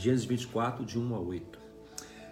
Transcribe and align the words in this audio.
Gênesis 0.00 0.24
24, 0.24 0.82
de 0.82 0.98
1 0.98 1.14
a 1.14 1.20
8. 1.20 1.58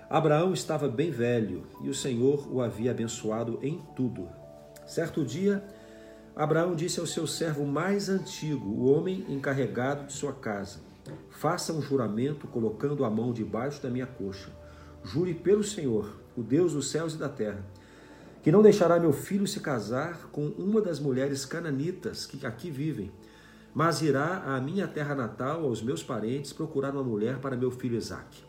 Abraão 0.08 0.54
estava 0.54 0.88
bem 0.88 1.10
velho 1.10 1.67
e 1.83 1.91
o 1.91 1.94
Senhor 1.94 2.50
o 2.50 2.62
havia 2.62 2.92
abençoado 2.92 3.58
em 3.60 3.83
tudo. 3.94 4.26
Certo 4.87 5.23
dia, 5.23 5.62
Abraão 6.34 6.75
disse 6.75 6.99
ao 6.99 7.07
seu 7.07 7.26
servo 7.26 7.67
mais 7.67 8.09
antigo, 8.09 8.66
o 8.70 8.91
homem 8.91 9.23
encarregado 9.29 10.07
de 10.07 10.14
sua 10.14 10.32
casa: 10.32 10.79
Faça 11.29 11.75
um 11.75 11.82
juramento 11.82 12.46
colocando 12.46 13.04
a 13.04 13.11
mão 13.11 13.35
debaixo 13.35 13.82
da 13.82 13.91
minha 13.91 14.07
coxa. 14.07 14.48
Jure 15.05 15.35
pelo 15.35 15.62
Senhor, 15.62 16.23
o 16.35 16.43
Deus 16.43 16.73
dos 16.73 16.91
céus 16.91 17.12
e 17.12 17.19
da 17.19 17.29
terra, 17.29 17.62
que 18.43 18.50
não 18.50 18.62
deixará 18.62 18.98
meu 18.98 19.12
filho 19.12 19.46
se 19.46 19.61
casar 19.61 20.30
com 20.32 20.46
uma 20.57 20.80
das 20.80 20.98
mulheres 20.98 21.45
cananitas 21.45 22.25
que 22.25 22.46
aqui 22.46 22.71
vivem, 22.71 23.12
mas 23.79 24.03
irá 24.03 24.43
à 24.45 24.61
minha 24.61 24.89
terra 24.89 25.15
natal, 25.15 25.63
aos 25.63 25.81
meus 25.81 26.03
parentes, 26.03 26.53
procurar 26.53 26.93
uma 26.93 27.05
mulher 27.05 27.39
para 27.39 27.57
meu 27.57 27.71
filho 27.71 27.97
Isaque. 27.97 28.43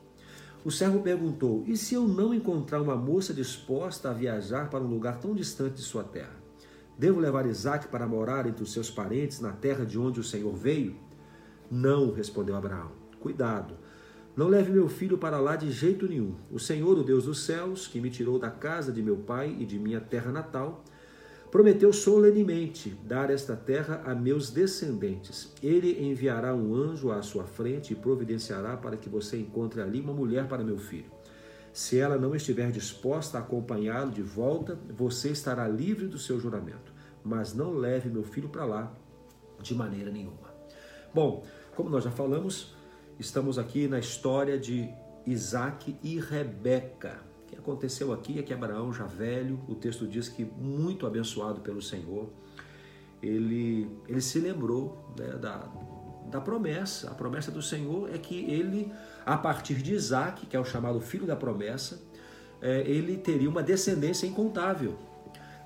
O 0.66 0.72
servo 0.72 1.02
perguntou: 1.04 1.64
E 1.68 1.78
se 1.78 1.94
eu 1.94 2.08
não 2.08 2.34
encontrar 2.34 2.82
uma 2.82 2.96
moça 2.96 3.32
disposta 3.32 4.10
a 4.10 4.14
viajar 4.14 4.72
para 4.72 4.84
um 4.84 4.88
lugar 4.88 5.20
tão 5.20 5.36
distante 5.36 5.76
de 5.76 5.82
sua 5.84 6.04
terra? 6.04 6.36
Devo 6.98 7.20
levar 7.20 7.46
Isaque 7.46 7.90
para 7.90 8.08
morar 8.08 8.48
entre 8.48 8.64
os 8.64 8.74
seus 8.74 8.90
parentes 8.90 9.40
na 9.40 9.52
terra 9.52 9.86
de 9.86 10.00
onde 10.00 10.20
o 10.20 10.24
Senhor 10.24 10.56
veio? 10.56 10.96
Não, 11.70 12.12
respondeu 12.12 12.56
Abraão. 12.56 12.90
Cuidado, 13.20 13.76
não 14.36 14.48
leve 14.48 14.72
meu 14.72 14.90
filho 14.90 15.16
para 15.16 15.38
lá 15.38 15.56
de 15.56 15.70
jeito 15.70 16.08
nenhum. 16.08 16.34
O 16.50 16.58
Senhor, 16.58 16.98
o 16.98 17.04
Deus 17.04 17.26
dos 17.26 17.42
céus, 17.46 17.86
que 17.86 18.02
me 18.02 18.10
tirou 18.10 18.40
da 18.40 18.50
casa 18.50 18.92
de 18.92 19.04
meu 19.04 19.18
pai 19.18 19.56
e 19.60 19.64
de 19.64 19.78
minha 19.78 20.02
terra 20.02 20.32
natal, 20.32 20.84
prometeu 21.52 21.92
solenemente 21.92 22.90
dar 23.04 23.30
esta 23.30 23.56
terra 23.56 24.04
a 24.06 24.14
meus 24.14 24.52
descendentes. 24.52 25.54
Ele 25.64 26.04
enviará 26.04 26.54
um 26.54 26.76
anjo 26.76 27.12
à 27.12 27.22
sua 27.22 27.46
frente 27.46 27.94
e 27.94 27.96
providenciará 27.96 28.78
para 28.78 28.98
que 28.98 29.10
você 29.10 29.38
encontre 29.38 29.82
ali 29.82 30.00
uma 30.00 30.14
mulher 30.14 30.48
para 30.48 30.64
meu 30.64 30.78
filho. 30.78 31.12
Se 31.74 31.98
ela 31.98 32.18
não 32.18 32.36
estiver 32.36 32.72
disposta 32.72 33.38
a 33.38 33.42
acompanhá-lo 33.42 34.12
de 34.12 34.22
volta, 34.22 34.78
você 34.90 35.30
estará 35.30 35.68
livre 35.68 36.08
do 36.08 36.18
seu 36.18 36.40
juramento. 36.40 36.94
Mas 37.24 37.54
não 37.54 37.74
leve 37.74 38.10
meu 38.10 38.24
filho 38.24 38.50
para 38.50 38.66
lá 38.66 38.96
de 39.62 39.74
maneira 39.74 40.12
nenhuma. 40.12 40.54
Bom, 41.14 41.44
como 41.76 41.90
nós 41.90 42.04
já 42.04 42.12
falamos, 42.12 42.76
estamos 43.20 43.58
aqui 43.58 43.88
na 43.88 44.00
história 44.00 44.58
de 44.58 44.90
Isaac 45.26 45.98
e 46.04 46.20
Rebeca 46.20 47.29
aconteceu 47.56 48.12
aqui 48.14 48.40
é 48.40 48.44
que 48.44 48.54
Abraão, 48.54 48.92
já 48.92 49.06
velho, 49.06 49.60
o 49.68 49.76
texto 49.76 50.08
diz 50.08 50.30
que 50.30 50.44
muito 50.44 51.06
abençoado 51.06 51.62
pelo 51.62 51.82
Senhor, 51.82 52.30
ele, 53.22 53.90
ele 54.08 54.22
se 54.22 54.40
lembrou 54.40 55.14
né, 55.18 55.28
da, 55.34 55.70
da 56.30 56.42
promessa. 56.42 57.10
A 57.10 57.14
promessa 57.14 57.52
do 57.52 57.62
Senhor 57.62 58.14
é 58.14 58.18
que 58.18 58.36
ele, 58.50 58.92
a 59.26 59.38
partir 59.38 59.76
de 59.76 59.94
Isaac, 59.94 60.46
que 60.46 60.56
é 60.56 60.60
o 60.60 60.66
chamado 60.66 61.00
filho 61.02 61.26
da 61.26 61.36
promessa, 61.36 62.02
é, 62.62 62.82
ele 62.82 63.18
teria 63.18 63.50
uma 63.50 63.64
descendência 63.64 64.28
incontável. 64.28 64.98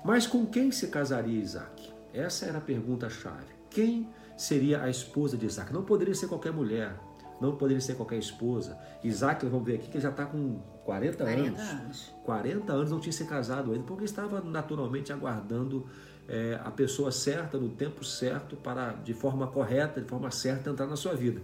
Mas 0.04 0.26
com 0.26 0.44
quem 0.46 0.70
se 0.70 0.88
casaria 0.88 1.40
Isaac? 1.40 1.90
Essa 2.12 2.46
era 2.46 2.58
a 2.58 2.60
pergunta-chave. 2.60 3.54
Quem 3.70 4.08
seria 4.36 4.82
a 4.82 4.90
esposa 4.90 5.36
de 5.36 5.46
Isaac? 5.46 5.72
Não 5.72 5.82
poderia 5.82 6.14
ser 6.14 6.28
qualquer 6.28 6.52
mulher, 6.52 6.96
não 7.44 7.56
poderia 7.56 7.80
ser 7.80 7.94
qualquer 7.94 8.18
esposa. 8.18 8.78
Isaac, 9.02 9.44
vamos 9.46 9.66
ver 9.66 9.76
aqui, 9.76 9.88
que 9.88 9.96
ele 9.96 10.02
já 10.02 10.10
está 10.10 10.24
com 10.26 10.60
40, 10.84 11.24
40 11.24 11.40
anos. 11.40 11.60
anos. 11.60 12.14
40 12.24 12.72
anos 12.72 12.90
não 12.90 13.00
tinha 13.00 13.12
se 13.12 13.24
casado 13.24 13.72
ainda, 13.72 13.84
porque 13.84 14.04
estava 14.04 14.40
naturalmente 14.40 15.12
aguardando 15.12 15.86
é, 16.28 16.58
a 16.62 16.70
pessoa 16.70 17.12
certa, 17.12 17.58
no 17.58 17.68
tempo 17.68 18.04
certo, 18.04 18.56
para, 18.56 18.92
de 18.92 19.14
forma 19.14 19.46
correta, 19.46 20.00
de 20.00 20.08
forma 20.08 20.30
certa, 20.30 20.70
entrar 20.70 20.86
na 20.86 20.96
sua 20.96 21.14
vida. 21.14 21.40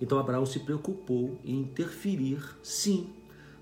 Então 0.00 0.18
Abraão 0.18 0.44
se 0.44 0.60
preocupou 0.60 1.38
em 1.44 1.60
interferir, 1.60 2.42
sim, 2.62 3.10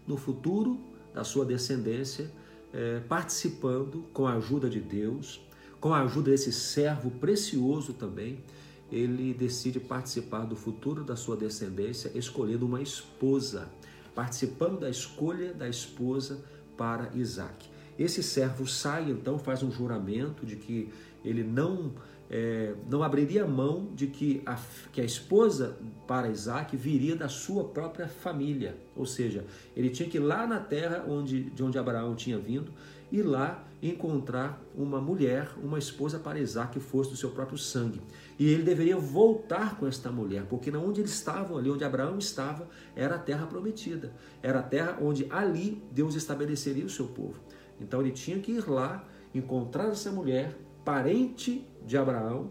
no 0.06 0.17
futuro 0.17 0.81
da 1.15 1.25
sua 1.25 1.45
descendência, 1.45 2.31
é, 2.73 3.00
participando 3.00 4.05
com 4.12 4.27
a 4.27 4.34
ajuda 4.34 4.69
de 4.69 4.81
Deus, 4.81 5.41
com 5.78 5.93
a 5.93 6.00
ajuda 6.00 6.31
desse 6.31 6.53
servo 6.53 7.11
precioso 7.11 7.93
também, 7.93 8.43
ele 8.92 9.34
decide 9.34 9.80
participar 9.80 10.44
do 10.44 10.54
futuro 10.54 11.03
da 11.03 11.16
sua 11.16 11.36
descendência, 11.36 12.12
escolhendo 12.14 12.66
uma 12.66 12.80
esposa 12.80 13.69
participando 14.14 14.80
da 14.80 14.91
escolha 14.91 15.53
da 15.53 15.69
esposa 15.69 16.44
para 16.76 17.10
Isaac. 17.14 17.69
Esse 17.98 18.22
servo 18.22 18.66
sai 18.66 19.10
então, 19.10 19.38
faz 19.38 19.62
um 19.62 19.70
juramento 19.70 20.47
de 20.47 20.56
que 20.56 20.91
ele 21.25 21.42
não 21.42 21.92
é, 22.32 22.72
não 22.88 23.03
abriria 23.03 23.47
mão 23.47 23.91
de 23.94 24.06
que 24.06 24.43
a, 24.47 24.59
que 24.91 25.03
a 25.03 25.04
esposa 25.04 25.76
para 26.06 26.31
Isaac 26.31 26.75
viria 26.75 27.15
da 27.15 27.28
sua 27.28 27.65
própria 27.65 28.09
família. 28.09 28.75
Ou 28.97 29.04
seja, 29.04 29.44
ele 29.76 29.91
tinha 29.91 30.09
que 30.09 30.16
ir 30.16 30.20
lá 30.20 30.47
na 30.47 30.59
terra 30.59 31.04
onde, 31.06 31.50
de 31.50 31.62
onde 31.62 31.78
Abraão 31.78 32.15
tinha 32.15 32.38
vindo 32.38 32.72
e 33.10 33.20
lá 33.20 33.62
encontrar 33.82 34.59
uma 34.75 34.98
mulher, 34.98 35.50
uma 35.62 35.78
esposa 35.78 36.19
para 36.19 36.38
Isaac 36.38 36.72
que 36.72 36.81
fosse 36.81 37.10
do 37.10 37.16
seu 37.16 37.31
próprio 37.31 37.59
sangue. 37.59 38.00
E 38.38 38.49
ele 38.49 38.62
deveria 38.62 38.97
voltar 38.97 39.76
com 39.76 39.87
esta 39.87 40.10
mulher, 40.10 40.47
porque 40.49 40.75
onde 40.75 41.03
eles 41.03 41.12
estavam, 41.12 41.59
ali 41.59 41.69
onde 41.69 41.84
Abraão 41.84 42.16
estava, 42.16 42.66
era 42.97 43.16
a 43.16 43.19
terra 43.19 43.47
prometida. 43.47 44.14
Era 44.43 44.60
a 44.60 44.62
terra 44.62 44.97
onde 45.03 45.26
ali 45.28 45.82
Deus 45.93 46.14
estabeleceria 46.14 46.87
o 46.87 46.91
seu 46.91 47.09
povo. 47.09 47.38
Então 47.78 48.00
ele 48.00 48.12
tinha 48.12 48.38
que 48.38 48.53
ir 48.53 48.66
lá, 48.66 49.06
encontrar 49.34 49.88
essa 49.88 50.10
mulher, 50.10 50.56
parente 50.82 51.66
de 51.87 51.97
Abraão, 51.97 52.50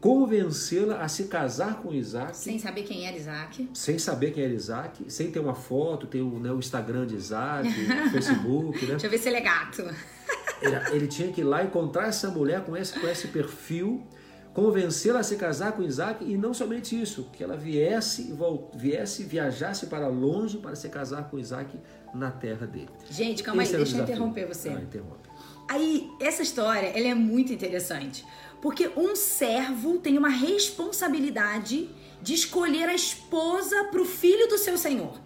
convencê-la 0.00 1.00
a 1.00 1.08
se 1.08 1.24
casar 1.24 1.82
com 1.82 1.92
Isaac. 1.92 2.36
Sem 2.36 2.58
saber 2.58 2.82
quem 2.82 3.06
era 3.06 3.16
Isaac. 3.16 3.68
Sem 3.74 3.98
saber 3.98 4.32
quem 4.32 4.44
era 4.44 4.52
Isaac, 4.52 5.10
sem 5.10 5.30
ter 5.30 5.40
uma 5.40 5.54
foto, 5.54 6.06
ter 6.06 6.20
o, 6.20 6.38
né, 6.38 6.52
o 6.52 6.58
Instagram 6.58 7.06
de 7.06 7.16
Isaac, 7.16 7.68
o 7.68 8.10
Facebook, 8.10 8.80
né? 8.82 8.90
Deixa 8.92 9.06
eu 9.06 9.10
ver 9.10 9.18
se 9.18 9.28
ele 9.28 9.38
é 9.38 9.40
gato. 9.40 9.82
Ele, 10.60 10.76
ele, 10.92 11.06
tinha 11.06 11.32
que 11.32 11.40
ir 11.40 11.44
lá 11.44 11.64
encontrar 11.64 12.08
essa 12.08 12.30
mulher 12.30 12.64
com 12.64 12.76
esse, 12.76 12.98
com 12.98 13.06
esse 13.08 13.28
perfil, 13.28 14.06
convencê-la 14.52 15.20
a 15.20 15.22
se 15.22 15.36
casar 15.36 15.72
com 15.72 15.82
Isaac 15.82 16.24
e 16.24 16.36
não 16.36 16.52
somente 16.52 17.00
isso, 17.00 17.30
que 17.32 17.42
ela 17.42 17.56
viesse, 17.56 18.34
viesse 18.74 19.24
viajasse 19.24 19.86
para 19.86 20.08
longe 20.08 20.58
para 20.58 20.74
se 20.74 20.88
casar 20.88 21.30
com 21.30 21.38
Isaac 21.38 21.78
na 22.14 22.30
terra 22.30 22.66
dele. 22.66 22.90
Gente, 23.10 23.42
calma 23.42 23.62
esse 23.62 23.76
aí, 23.76 23.82
deixa 23.82 23.98
eu 23.98 24.02
interromper 24.02 24.46
você. 24.46 24.70
Ah, 24.70 24.80
interrompe. 24.80 25.28
Aí, 25.68 26.10
essa 26.18 26.42
história, 26.42 26.88
ela 26.88 27.08
é 27.08 27.14
muito 27.14 27.52
interessante. 27.52 28.24
Porque 28.60 28.90
um 28.96 29.14
servo 29.14 29.98
tem 29.98 30.18
uma 30.18 30.28
responsabilidade 30.28 31.88
de 32.20 32.34
escolher 32.34 32.88
a 32.88 32.94
esposa 32.94 33.84
para 33.84 34.02
o 34.02 34.04
filho 34.04 34.48
do 34.48 34.58
seu 34.58 34.76
senhor. 34.76 35.20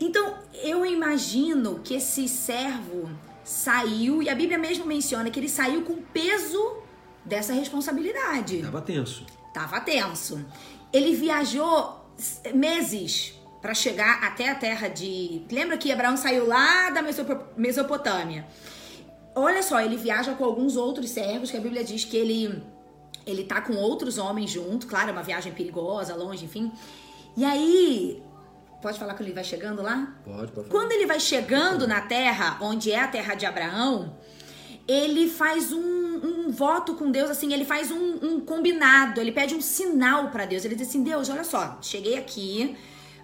Então, 0.00 0.38
eu 0.62 0.84
imagino 0.84 1.80
que 1.84 1.94
esse 1.94 2.28
servo 2.28 3.10
saiu, 3.44 4.22
e 4.22 4.28
a 4.28 4.34
Bíblia 4.34 4.58
mesmo 4.58 4.86
menciona 4.86 5.30
que 5.30 5.38
ele 5.38 5.48
saiu 5.48 5.82
com 5.82 5.96
peso 5.96 6.78
dessa 7.24 7.52
responsabilidade. 7.52 8.62
Tava 8.62 8.80
tenso. 8.80 9.26
Tava 9.52 9.80
tenso. 9.80 10.44
Ele 10.92 11.14
viajou 11.14 12.04
meses 12.54 13.34
para 13.60 13.74
chegar 13.74 14.24
até 14.24 14.50
a 14.50 14.54
terra 14.54 14.88
de. 14.88 15.42
Lembra 15.50 15.78
que 15.78 15.92
Abraão 15.92 16.16
saiu 16.16 16.46
lá 16.46 16.90
da 16.90 17.02
Mesopotâmia? 17.56 18.46
Olha 19.34 19.62
só, 19.62 19.80
ele 19.80 19.96
viaja 19.96 20.34
com 20.34 20.44
alguns 20.44 20.76
outros 20.76 21.10
servos, 21.10 21.50
que 21.50 21.56
a 21.56 21.60
Bíblia 21.60 21.84
diz 21.84 22.04
que 22.04 22.16
ele 22.16 22.62
ele 23.26 23.44
tá 23.44 23.60
com 23.60 23.74
outros 23.74 24.18
homens 24.18 24.50
junto, 24.50 24.86
claro, 24.86 25.08
é 25.08 25.12
uma 25.12 25.22
viagem 25.22 25.52
perigosa, 25.52 26.14
longe, 26.14 26.44
enfim. 26.44 26.70
E 27.36 27.44
aí, 27.44 28.22
pode 28.82 28.98
falar 28.98 29.14
quando 29.14 29.26
ele 29.26 29.34
vai 29.34 29.44
chegando 29.44 29.82
lá? 29.82 30.14
Pode, 30.24 30.52
pode. 30.52 30.68
Quando 30.68 30.92
ele 30.92 31.06
vai 31.06 31.18
chegando 31.18 31.86
na 31.86 32.02
terra, 32.02 32.58
onde 32.60 32.92
é 32.92 33.00
a 33.00 33.08
terra 33.08 33.34
de 33.34 33.46
Abraão, 33.46 34.14
ele 34.86 35.28
faz 35.28 35.72
um, 35.72 35.80
um 35.80 36.50
voto 36.50 36.94
com 36.94 37.10
Deus, 37.10 37.30
assim, 37.30 37.52
ele 37.52 37.64
faz 37.64 37.90
um, 37.90 38.18
um 38.22 38.40
combinado, 38.40 39.20
ele 39.20 39.32
pede 39.32 39.54
um 39.54 39.60
sinal 39.60 40.30
para 40.30 40.44
Deus. 40.44 40.64
Ele 40.64 40.74
diz 40.74 40.88
assim: 40.88 41.02
Deus, 41.02 41.30
olha 41.30 41.44
só, 41.44 41.78
cheguei 41.80 42.18
aqui, 42.18 42.76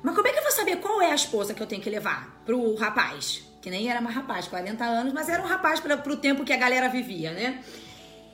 mas 0.03 0.15
como 0.15 0.27
é 0.27 0.33
que 0.33 0.39
eu 0.39 0.43
vou 0.43 0.53
saber 0.53 0.77
qual 0.77 1.03
é 1.03 1.13
a 1.13 1.15
esposa 1.15 1.53
que 1.53 1.63
eu 1.63 1.67
tenho 1.67 1.83
que 1.83 1.91
levar 1.91 2.43
pro 2.47 2.75
rapaz? 2.77 3.50
Que 3.61 3.71
nem 3.71 3.91
era 3.91 4.01
mais 4.01 4.15
rapaz, 4.15 4.49
40 4.49 4.85
anos, 4.85 5.13
mas 5.13 5.29
era 5.29 5.43
um 5.43 5.47
rapaz 5.47 5.81
para 5.81 5.95
o 5.95 6.17
tempo 6.17 6.45
que 6.45 6.53
a 6.53 6.57
galera 6.57 6.89
vivia, 6.89 7.33
né? 7.33 7.63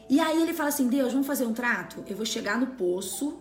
E 0.09 0.21
aí 0.21 0.41
ele 0.41 0.55
fala 0.55 0.69
assim: 0.69 0.89
Deus, 0.89 1.13
vamos 1.13 1.27
fazer 1.27 1.45
um 1.45 1.53
trato? 1.53 2.05
Eu 2.07 2.17
vou 2.17 2.27
chegar 2.27 2.59
no 2.59 2.69
poço, 2.69 3.41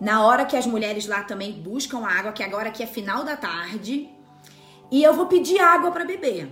na 0.00 0.24
hora 0.24 0.44
que 0.44 0.56
as 0.56 0.66
mulheres 0.66 1.06
lá 1.06 1.22
também 1.22 1.52
buscam 1.52 2.04
água, 2.04 2.32
que 2.32 2.42
agora 2.42 2.70
que 2.70 2.82
é 2.82 2.86
final 2.86 3.24
da 3.24 3.36
tarde, 3.36 4.08
e 4.90 5.02
eu 5.02 5.14
vou 5.14 5.26
pedir 5.26 5.58
água 5.58 5.90
para 5.90 6.04
beber. 6.04 6.50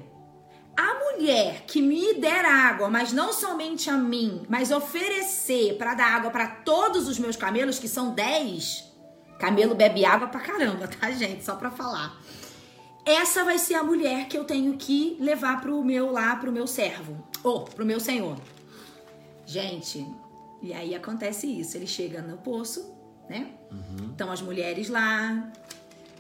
A 0.77 0.95
mulher 0.95 1.65
que 1.67 1.81
me 1.81 2.15
der 2.15 2.45
água, 2.45 2.91
mas 2.91 3.11
não 3.11 3.33
somente 3.33 3.89
a 3.89 3.97
mim, 3.97 4.43
mas 4.47 4.71
oferecer 4.71 5.77
para 5.79 5.95
dar 5.95 6.17
água 6.17 6.31
para 6.31 6.47
todos 6.47 7.09
os 7.09 7.19
meus 7.19 7.35
camelos, 7.35 7.79
que 7.79 7.89
são 7.89 8.11
10, 8.15 8.85
camelo 9.39 9.75
bebe 9.75 10.05
água 10.05 10.29
pra 10.29 10.41
caramba, 10.41 10.87
tá, 10.87 11.11
gente? 11.13 11.43
Só 11.45 11.57
pra 11.57 11.71
falar 11.71 12.21
essa 13.07 13.45
vai 13.45 13.57
ser 13.57 13.75
a 13.75 13.85
mulher 13.85 14.27
que 14.27 14.37
eu 14.37 14.45
tenho 14.45 14.77
que 14.77 15.17
levar 15.21 15.61
pro 15.61 15.83
meu 15.85 16.11
lá, 16.11 16.35
pro 16.35 16.51
meu 16.51 16.67
servo, 16.67 17.25
ou 17.45 17.63
pro 17.65 17.87
meu 17.87 18.01
senhor. 18.01 18.37
Gente, 19.47 20.05
e 20.61 20.73
aí 20.73 20.93
acontece 20.93 21.47
isso, 21.47 21.77
ele 21.77 21.87
chega 21.87 22.21
no 22.21 22.37
poço, 22.39 22.93
né? 23.31 23.53
Uhum. 23.71 24.11
Então 24.13 24.33
as 24.33 24.43
mulheres 24.43 24.89
lá, 24.89 25.53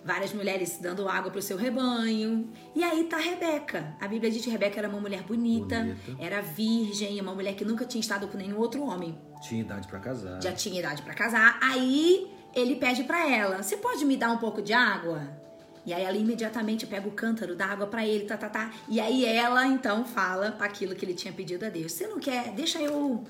várias 0.04 0.32
mulheres 0.32 0.78
dando 0.80 1.08
água 1.08 1.28
para 1.32 1.40
o 1.40 1.42
seu 1.42 1.56
rebanho. 1.56 2.48
E 2.72 2.84
aí 2.84 3.02
tá 3.04 3.16
Rebeca. 3.16 3.96
A 4.00 4.06
Bíblia 4.06 4.30
diz 4.30 4.44
que 4.44 4.50
Rebeca 4.50 4.78
era 4.78 4.88
uma 4.88 5.00
mulher 5.00 5.24
bonita, 5.24 5.80
bonita. 5.80 6.24
era 6.24 6.40
virgem, 6.40 7.20
uma 7.20 7.34
mulher 7.34 7.56
que 7.56 7.64
nunca 7.64 7.84
tinha 7.84 8.00
estado 8.00 8.28
com 8.28 8.38
nenhum 8.38 8.58
outro 8.58 8.84
homem. 8.84 9.18
Tinha 9.42 9.62
idade 9.62 9.88
para 9.88 9.98
casar. 9.98 10.40
Já 10.40 10.52
tinha 10.52 10.78
idade 10.78 11.02
para 11.02 11.14
casar. 11.14 11.58
Aí 11.60 12.32
ele 12.54 12.76
pede 12.76 13.02
para 13.02 13.28
ela: 13.28 13.60
"Você 13.60 13.76
pode 13.76 14.04
me 14.04 14.16
dar 14.16 14.30
um 14.30 14.38
pouco 14.38 14.62
de 14.62 14.72
água?" 14.72 15.44
E 15.86 15.92
aí 15.92 16.02
ela 16.02 16.16
imediatamente 16.16 16.86
pega 16.86 17.08
o 17.08 17.12
cântaro 17.12 17.54
da 17.54 17.66
água 17.66 17.86
para 17.86 18.04
ele, 18.04 18.24
tá, 18.24 18.36
tá, 18.36 18.48
tá. 18.48 18.74
E 18.88 19.00
aí 19.00 19.24
ela 19.24 19.66
então 19.66 20.04
fala 20.04 20.48
aquilo 20.58 20.94
que 20.94 21.04
ele 21.04 21.14
tinha 21.14 21.32
pedido 21.32 21.64
a 21.64 21.68
Deus. 21.68 21.92
Você 21.92 22.06
não 22.08 22.18
quer? 22.18 22.52
Deixa 22.52 22.82
eu 22.82 23.24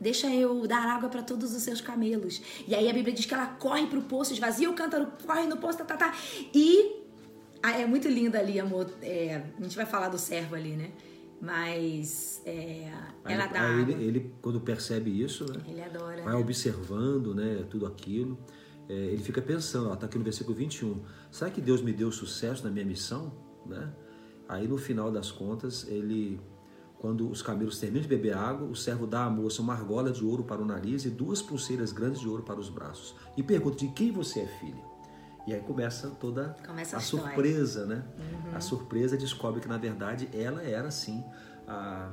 Deixa 0.00 0.28
eu 0.28 0.66
dar 0.66 0.86
água 0.86 1.08
para 1.08 1.22
todos 1.22 1.54
os 1.54 1.62
seus 1.62 1.80
camelos. 1.80 2.40
E 2.68 2.74
aí 2.74 2.88
a 2.88 2.92
Bíblia 2.92 3.12
diz 3.12 3.26
que 3.26 3.34
ela 3.34 3.46
corre 3.46 3.86
pro 3.88 4.00
poço, 4.02 4.32
esvazia 4.32 4.70
o 4.70 4.74
cântaro, 4.74 5.08
corre 5.26 5.46
no 5.46 5.56
poço, 5.56 5.78
tá, 5.78 5.84
tá, 5.84 5.96
tá. 5.96 6.14
E 6.54 7.02
ah, 7.60 7.80
é 7.80 7.84
muito 7.84 8.08
linda 8.08 8.38
ali, 8.38 8.60
amor. 8.60 8.88
É, 9.02 9.42
a 9.58 9.62
gente 9.62 9.76
vai 9.76 9.86
falar 9.86 10.08
do 10.08 10.18
servo 10.18 10.54
ali, 10.54 10.76
né? 10.76 10.92
Mas 11.40 12.42
é, 12.46 12.90
ela 13.24 13.44
aí, 13.44 13.52
dá. 13.52 13.60
Aí 13.60 13.80
ele, 13.80 14.04
ele, 14.04 14.34
quando 14.40 14.60
percebe 14.60 15.10
isso, 15.22 15.44
né? 15.52 15.60
Ele 15.66 15.82
adora. 15.82 16.22
Vai 16.22 16.34
né? 16.34 16.40
observando, 16.40 17.34
né? 17.34 17.64
Tudo 17.68 17.86
aquilo. 17.86 18.38
É, 18.88 18.92
ele 18.92 19.22
fica 19.22 19.42
pensando, 19.42 19.90
ó, 19.90 19.96
tá 19.96 20.06
aqui 20.06 20.18
no 20.18 20.24
versículo 20.24 20.56
21. 20.56 21.02
Será 21.30 21.50
que 21.50 21.60
Deus 21.60 21.82
me 21.82 21.92
deu 21.92 22.10
sucesso 22.10 22.64
na 22.64 22.70
minha 22.70 22.84
missão? 22.84 23.32
Né? 23.66 23.92
Aí 24.48 24.66
no 24.66 24.78
final 24.78 25.10
das 25.10 25.30
contas, 25.30 25.86
ele 25.88 26.40
quando 26.98 27.30
os 27.30 27.42
camelos 27.42 27.78
terminam 27.78 28.02
de 28.02 28.08
beber 28.08 28.34
água, 28.34 28.66
o 28.66 28.74
servo 28.74 29.06
dá 29.06 29.24
à 29.24 29.30
moça 29.30 29.62
uma 29.62 29.72
argola 29.72 30.10
de 30.10 30.24
ouro 30.24 30.42
para 30.42 30.60
o 30.60 30.64
nariz 30.64 31.04
e 31.04 31.10
duas 31.10 31.40
pulseiras 31.40 31.92
grandes 31.92 32.20
de 32.20 32.28
ouro 32.28 32.42
para 32.42 32.58
os 32.58 32.68
braços. 32.68 33.14
E 33.36 33.42
pergunta 33.42 33.76
de 33.76 33.88
quem 33.88 34.10
você 34.10 34.40
é 34.40 34.46
filha. 34.46 34.82
E 35.46 35.54
aí 35.54 35.60
começa 35.60 36.10
toda 36.10 36.56
começa 36.66 36.96
a, 36.96 36.98
a 36.98 37.02
surpresa, 37.02 37.86
né? 37.86 38.04
Uhum. 38.18 38.56
A 38.56 38.60
surpresa 38.60 39.16
descobre 39.16 39.60
que, 39.60 39.68
na 39.68 39.78
verdade, 39.78 40.28
ela 40.32 40.62
era, 40.62 40.90
sim, 40.90 41.24
a, 41.66 42.10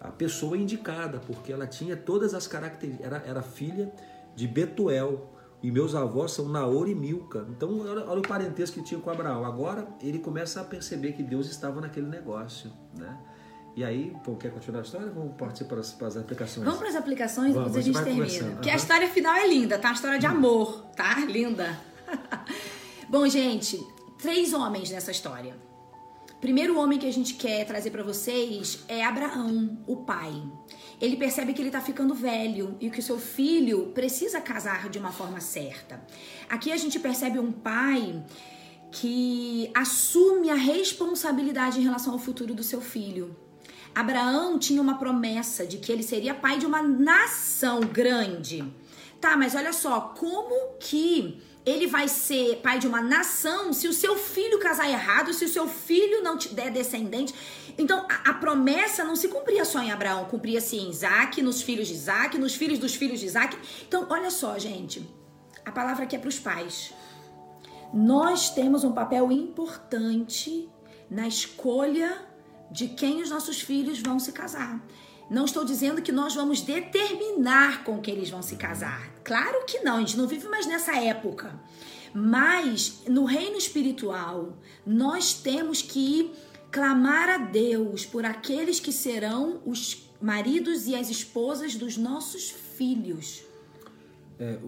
a 0.00 0.10
pessoa 0.12 0.56
indicada, 0.56 1.18
porque 1.18 1.52
ela 1.52 1.66
tinha 1.66 1.96
todas 1.96 2.32
as 2.32 2.46
características. 2.46 3.06
Era, 3.06 3.22
era 3.26 3.42
filha 3.42 3.92
de 4.36 4.46
Betuel, 4.46 5.28
e 5.62 5.70
meus 5.70 5.94
avós 5.94 6.32
são 6.32 6.48
Naor 6.48 6.88
e 6.88 6.94
Milca. 6.94 7.46
Então, 7.50 7.80
olha, 7.80 8.18
o 8.18 8.22
parentesco 8.22 8.78
que 8.78 8.84
tinha 8.84 9.00
com 9.00 9.10
Abraão. 9.10 9.44
Agora, 9.44 9.86
ele 10.00 10.18
começa 10.18 10.60
a 10.60 10.64
perceber 10.64 11.12
que 11.12 11.22
Deus 11.22 11.50
estava 11.50 11.80
naquele 11.80 12.06
negócio, 12.06 12.72
né? 12.96 13.18
E 13.76 13.84
aí, 13.84 14.16
pô, 14.24 14.34
quer 14.34 14.50
continuar 14.50 14.80
a 14.80 14.82
história 14.82 15.10
vamos 15.10 15.36
partir 15.36 15.64
para 15.64 15.80
as, 15.80 15.92
para 15.92 16.08
as 16.08 16.16
aplicações? 16.16 16.64
Vamos 16.64 16.80
para 16.80 16.88
as 16.88 16.96
aplicações 16.96 17.54
e 17.54 17.58
depois 17.58 17.76
a 17.76 17.80
gente 17.80 18.02
termina. 18.02 18.50
Porque 18.52 18.68
uhum. 18.68 18.74
a 18.74 18.76
história 18.76 19.08
final 19.08 19.34
é 19.34 19.46
linda, 19.46 19.78
tá? 19.78 19.88
Uma 19.88 19.94
história 19.94 20.18
de 20.18 20.26
amor, 20.26 20.86
tá? 20.96 21.20
Linda. 21.20 21.78
Bom, 23.08 23.28
gente, 23.28 23.78
três 24.18 24.52
homens 24.52 24.90
nessa 24.90 25.10
história. 25.10 25.54
Primeiro 26.40 26.78
homem 26.78 26.98
que 26.98 27.06
a 27.06 27.12
gente 27.12 27.34
quer 27.34 27.66
trazer 27.66 27.90
para 27.90 28.02
vocês 28.02 28.82
é 28.88 29.04
Abraão, 29.04 29.78
o 29.86 29.96
pai. 29.98 30.42
Ele 30.98 31.14
percebe 31.16 31.52
que 31.52 31.60
ele 31.60 31.68
está 31.68 31.82
ficando 31.82 32.14
velho 32.14 32.78
e 32.80 32.88
que 32.88 32.98
o 32.98 33.02
seu 33.02 33.18
filho 33.18 33.88
precisa 33.88 34.40
casar 34.40 34.88
de 34.88 34.98
uma 34.98 35.12
forma 35.12 35.38
certa. 35.38 36.02
Aqui 36.48 36.72
a 36.72 36.78
gente 36.78 36.98
percebe 36.98 37.38
um 37.38 37.52
pai 37.52 38.24
que 38.90 39.70
assume 39.74 40.50
a 40.50 40.54
responsabilidade 40.54 41.78
em 41.78 41.84
relação 41.84 42.14
ao 42.14 42.18
futuro 42.18 42.54
do 42.54 42.62
seu 42.62 42.80
filho. 42.80 43.36
Abraão 43.94 44.58
tinha 44.58 44.80
uma 44.80 44.98
promessa 44.98 45.66
de 45.66 45.76
que 45.76 45.92
ele 45.92 46.02
seria 46.02 46.34
pai 46.34 46.58
de 46.58 46.64
uma 46.64 46.82
nação 46.82 47.80
grande. 47.80 48.64
Tá, 49.20 49.36
mas 49.36 49.54
olha 49.54 49.74
só, 49.74 50.00
como 50.18 50.78
que 50.78 51.42
ele 51.64 51.86
vai 51.86 52.08
ser 52.08 52.56
pai 52.62 52.78
de 52.78 52.86
uma 52.86 53.02
nação 53.02 53.72
se 53.72 53.86
o 53.86 53.92
seu 53.92 54.16
filho 54.16 54.58
casar 54.58 54.88
errado, 54.88 55.32
se 55.34 55.44
o 55.44 55.48
seu 55.48 55.68
filho 55.68 56.22
não 56.22 56.38
te 56.38 56.54
der 56.54 56.70
descendente? 56.70 57.34
Então, 57.76 58.06
a, 58.08 58.30
a 58.30 58.34
promessa 58.34 59.04
não 59.04 59.14
se 59.14 59.28
cumpria 59.28 59.64
só 59.64 59.80
em 59.80 59.90
Abraão, 59.90 60.24
cumpria-se 60.24 60.76
em 60.76 60.90
Isaac, 60.90 61.42
nos 61.42 61.62
filhos 61.62 61.88
de 61.88 61.94
Isaac, 61.94 62.38
nos 62.38 62.54
filhos 62.54 62.78
dos 62.78 62.94
filhos 62.94 63.20
de 63.20 63.26
Isaac. 63.26 63.56
Então, 63.86 64.06
olha 64.10 64.30
só, 64.30 64.58
gente, 64.58 65.08
a 65.64 65.70
palavra 65.70 66.04
aqui 66.04 66.16
é 66.16 66.18
para 66.18 66.28
os 66.28 66.38
pais. 66.38 66.92
Nós 67.92 68.50
temos 68.50 68.84
um 68.84 68.92
papel 68.92 69.30
importante 69.30 70.68
na 71.10 71.26
escolha 71.26 72.26
de 72.70 72.88
quem 72.88 73.20
os 73.20 73.30
nossos 73.30 73.60
filhos 73.60 74.00
vão 74.00 74.18
se 74.18 74.32
casar. 74.32 74.80
Não 75.30 75.44
estou 75.44 75.64
dizendo 75.64 76.02
que 76.02 76.10
nós 76.10 76.34
vamos 76.34 76.60
determinar 76.60 77.84
com 77.84 78.00
quem 78.00 78.14
eles 78.14 78.30
vão 78.30 78.42
se 78.42 78.56
casar. 78.56 79.08
Claro 79.22 79.64
que 79.64 79.78
não, 79.78 79.98
a 79.98 80.00
gente 80.00 80.18
não 80.18 80.26
vive 80.26 80.48
mais 80.48 80.66
nessa 80.66 80.96
época. 80.96 81.54
Mas 82.12 83.02
no 83.08 83.24
reino 83.24 83.56
espiritual, 83.56 84.58
nós 84.84 85.32
temos 85.32 85.82
que 85.82 86.32
clamar 86.72 87.28
a 87.28 87.38
Deus 87.38 88.04
por 88.04 88.24
aqueles 88.24 88.80
que 88.80 88.92
serão 88.92 89.62
os 89.64 90.10
maridos 90.20 90.88
e 90.88 90.96
as 90.96 91.08
esposas 91.08 91.76
dos 91.76 91.96
nossos 91.96 92.50
filhos. 92.50 93.44
É, 94.36 94.58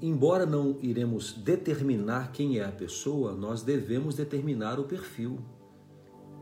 embora 0.00 0.46
não 0.46 0.78
iremos 0.80 1.34
determinar 1.34 2.32
quem 2.32 2.58
é 2.58 2.64
a 2.64 2.72
pessoa, 2.72 3.32
nós 3.32 3.62
devemos 3.62 4.14
determinar 4.14 4.80
o 4.80 4.84
perfil. 4.84 5.38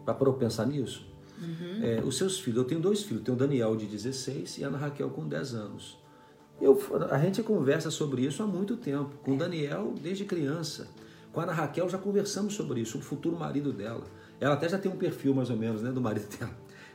Para 0.04 0.32
pensar 0.34 0.66
nisso? 0.66 1.12
Uhum. 1.40 1.82
É, 1.82 2.02
os 2.04 2.16
seus 2.16 2.38
filhos, 2.38 2.58
eu 2.58 2.64
tenho 2.64 2.80
dois 2.80 3.02
filhos, 3.02 3.22
tenho 3.22 3.36
o 3.36 3.38
Daniel 3.38 3.76
de 3.76 3.86
16 3.86 4.58
e 4.58 4.64
a 4.64 4.68
Ana 4.68 4.78
Raquel 4.78 5.10
com 5.10 5.26
10 5.26 5.54
anos. 5.54 5.98
Eu, 6.60 6.78
a 7.10 7.18
gente 7.18 7.42
conversa 7.42 7.90
sobre 7.90 8.22
isso 8.22 8.42
há 8.42 8.46
muito 8.46 8.76
tempo, 8.76 9.16
com 9.22 9.34
o 9.34 9.36
Daniel 9.36 9.94
desde 10.00 10.24
criança. 10.24 10.88
Com 11.32 11.40
a 11.40 11.42
Ana 11.42 11.52
Raquel 11.52 11.88
já 11.88 11.98
conversamos 11.98 12.54
sobre 12.54 12.80
isso, 12.80 12.98
o 12.98 13.00
futuro 13.00 13.36
marido 13.36 13.72
dela. 13.72 14.04
Ela 14.40 14.54
até 14.54 14.68
já 14.68 14.78
tem 14.78 14.90
um 14.90 14.96
perfil 14.96 15.34
mais 15.34 15.50
ou 15.50 15.56
menos 15.56 15.82
né, 15.82 15.90
do 15.90 16.00
marido 16.00 16.26
dela. 16.38 16.52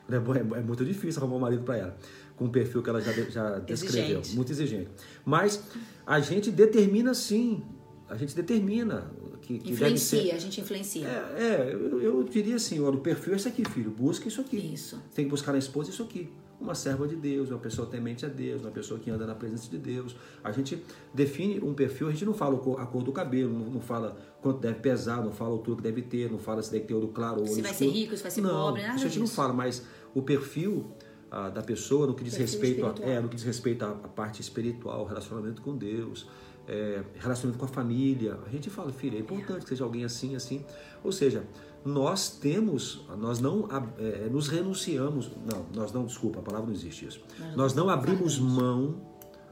É, 0.09 0.15
é, 0.15 0.59
é 0.59 0.63
muito 0.63 0.83
difícil 0.83 1.21
arrumar 1.21 1.37
um 1.37 1.39
marido 1.39 1.63
para 1.63 1.77
ela, 1.77 1.97
com 2.35 2.45
um 2.45 2.49
perfil 2.49 2.81
que 2.81 2.89
ela 2.89 3.01
já, 3.01 3.11
já 3.11 3.59
descreveu, 3.67 4.19
exigente. 4.19 4.35
muito 4.35 4.51
exigente. 4.51 4.89
Mas 5.25 5.61
a 6.05 6.19
gente 6.19 6.49
determina 6.49 7.13
sim, 7.13 7.63
a 8.09 8.15
gente 8.15 8.35
determina 8.35 9.11
que, 9.49 9.57
que 9.57 9.71
influencia, 9.71 10.21
ser... 10.21 10.31
a 10.31 10.37
gente 10.37 10.61
influencia. 10.61 11.07
É, 11.07 11.41
é 11.41 11.73
eu, 11.73 11.99
eu, 12.01 12.23
diria 12.23 12.55
assim, 12.55 12.79
olha, 12.79 12.97
o 12.97 13.01
perfil 13.01 13.33
é 13.33 13.35
esse 13.35 13.47
aqui, 13.47 13.67
filho, 13.67 13.89
busca 13.89 14.27
isso 14.27 14.39
aqui. 14.39 14.57
Isso. 14.57 15.01
Tem 15.15 15.25
que 15.25 15.31
buscar 15.31 15.53
na 15.53 15.57
esposa 15.57 15.89
isso 15.89 16.03
aqui. 16.03 16.29
Uma 16.61 16.75
serva 16.75 17.07
de 17.07 17.15
Deus, 17.15 17.49
uma 17.49 17.57
pessoa 17.57 17.87
temente 17.87 18.25
a 18.25 18.29
Deus, 18.29 18.61
uma 18.61 18.69
pessoa 18.69 18.99
que 18.99 19.09
anda 19.09 19.25
na 19.25 19.33
presença 19.33 19.67
de 19.69 19.77
Deus. 19.77 20.15
A 20.43 20.51
gente 20.51 20.83
define 21.13 21.59
um 21.61 21.73
perfil, 21.73 22.09
a 22.09 22.11
gente 22.11 22.25
não 22.25 22.33
fala 22.33 22.57
a 22.79 22.85
cor 22.85 23.01
do 23.01 23.11
cabelo, 23.11 23.51
não, 23.51 23.65
não 23.71 23.81
fala 23.81 24.17
quanto 24.41 24.59
deve 24.59 24.79
pesar, 24.81 25.23
não 25.23 25.31
fala 25.31 25.55
o 25.55 25.59
tudo 25.59 25.77
que 25.77 25.83
deve 25.83 26.03
ter, 26.03 26.29
não 26.29 26.37
fala 26.37 26.61
se 26.61 26.71
deve 26.71 26.85
ter 26.85 26.93
olho 26.93 27.07
claro 27.07 27.39
ou 27.39 27.47
Se 27.47 27.61
vai 27.61 27.71
escuro. 27.71 27.91
ser 27.91 27.97
rico, 27.97 28.17
se 28.17 28.21
vai 28.21 28.31
ser 28.31 28.41
não, 28.41 28.49
pobre, 28.49 28.81
nada 28.81 28.95
Isso 28.95 29.05
a 29.05 29.07
gente 29.07 29.19
disso. 29.19 29.19
não 29.19 29.43
fala, 29.43 29.53
mas 29.53 29.83
o 30.13 30.21
perfil 30.21 30.91
ah, 31.31 31.49
da 31.49 31.63
pessoa 31.63 32.05
no 32.05 32.13
que 32.13 32.23
diz 32.23 32.35
respeito 32.35 32.85
a, 32.85 32.93
é, 33.01 33.19
no 33.19 33.29
que 33.29 33.35
diz 33.35 33.45
respeito 33.45 33.83
à 33.85 33.93
parte 33.93 34.41
espiritual, 34.41 35.05
relacionamento 35.05 35.61
com 35.61 35.75
Deus, 35.75 36.27
é, 36.69 37.03
relacionamento 37.17 37.57
com 37.57 37.65
a 37.65 37.67
família. 37.67 38.37
A 38.45 38.49
gente 38.49 38.69
fala, 38.69 38.91
filho, 38.91 39.17
é 39.17 39.19
importante 39.19 39.63
que 39.63 39.69
seja 39.69 39.83
alguém 39.83 40.03
assim, 40.03 40.35
assim. 40.35 40.63
Ou 41.03 41.11
seja, 41.11 41.43
nós 41.83 42.29
temos, 42.29 43.05
nós 43.17 43.39
não 43.39 43.67
é, 43.97 44.29
nos 44.29 44.47
renunciamos, 44.47 45.31
não, 45.45 45.65
nós 45.73 45.91
não, 45.91 46.05
desculpa, 46.05 46.39
a 46.39 46.41
palavra 46.43 46.67
não 46.67 46.73
existe 46.73 47.07
isso. 47.07 47.21
Nós, 47.39 47.55
nós 47.55 47.75
não 47.75 47.89
abrimos 47.89 48.37
mão, 48.37 49.01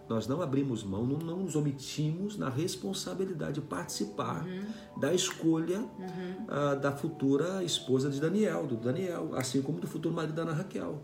nós 0.07 0.27
não 0.27 0.41
abrimos 0.41 0.83
mão, 0.83 1.05
não, 1.05 1.17
não 1.17 1.37
nos 1.37 1.55
omitimos 1.55 2.37
na 2.37 2.49
responsabilidade 2.49 3.55
de 3.55 3.61
participar 3.61 4.45
uhum. 4.45 4.99
da 4.99 5.13
escolha 5.13 5.79
uhum. 5.79 6.45
uh, 6.45 6.79
da 6.79 6.91
futura 6.91 7.63
esposa 7.63 8.09
de 8.09 8.21
Daniel, 8.21 8.67
do 8.67 8.77
Daniel, 8.77 9.31
assim 9.35 9.61
como 9.61 9.79
do 9.79 9.87
futuro 9.87 10.13
marido 10.13 10.33
da 10.33 10.43
Ana 10.43 10.53
Raquel. 10.53 11.03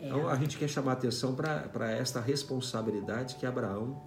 É. 0.00 0.06
Então 0.06 0.28
a 0.28 0.34
gente 0.36 0.56
quer 0.56 0.68
chamar 0.68 0.92
atenção 0.92 1.34
para 1.34 1.90
esta 1.90 2.20
responsabilidade 2.20 3.36
que 3.36 3.44
Abraão 3.44 4.02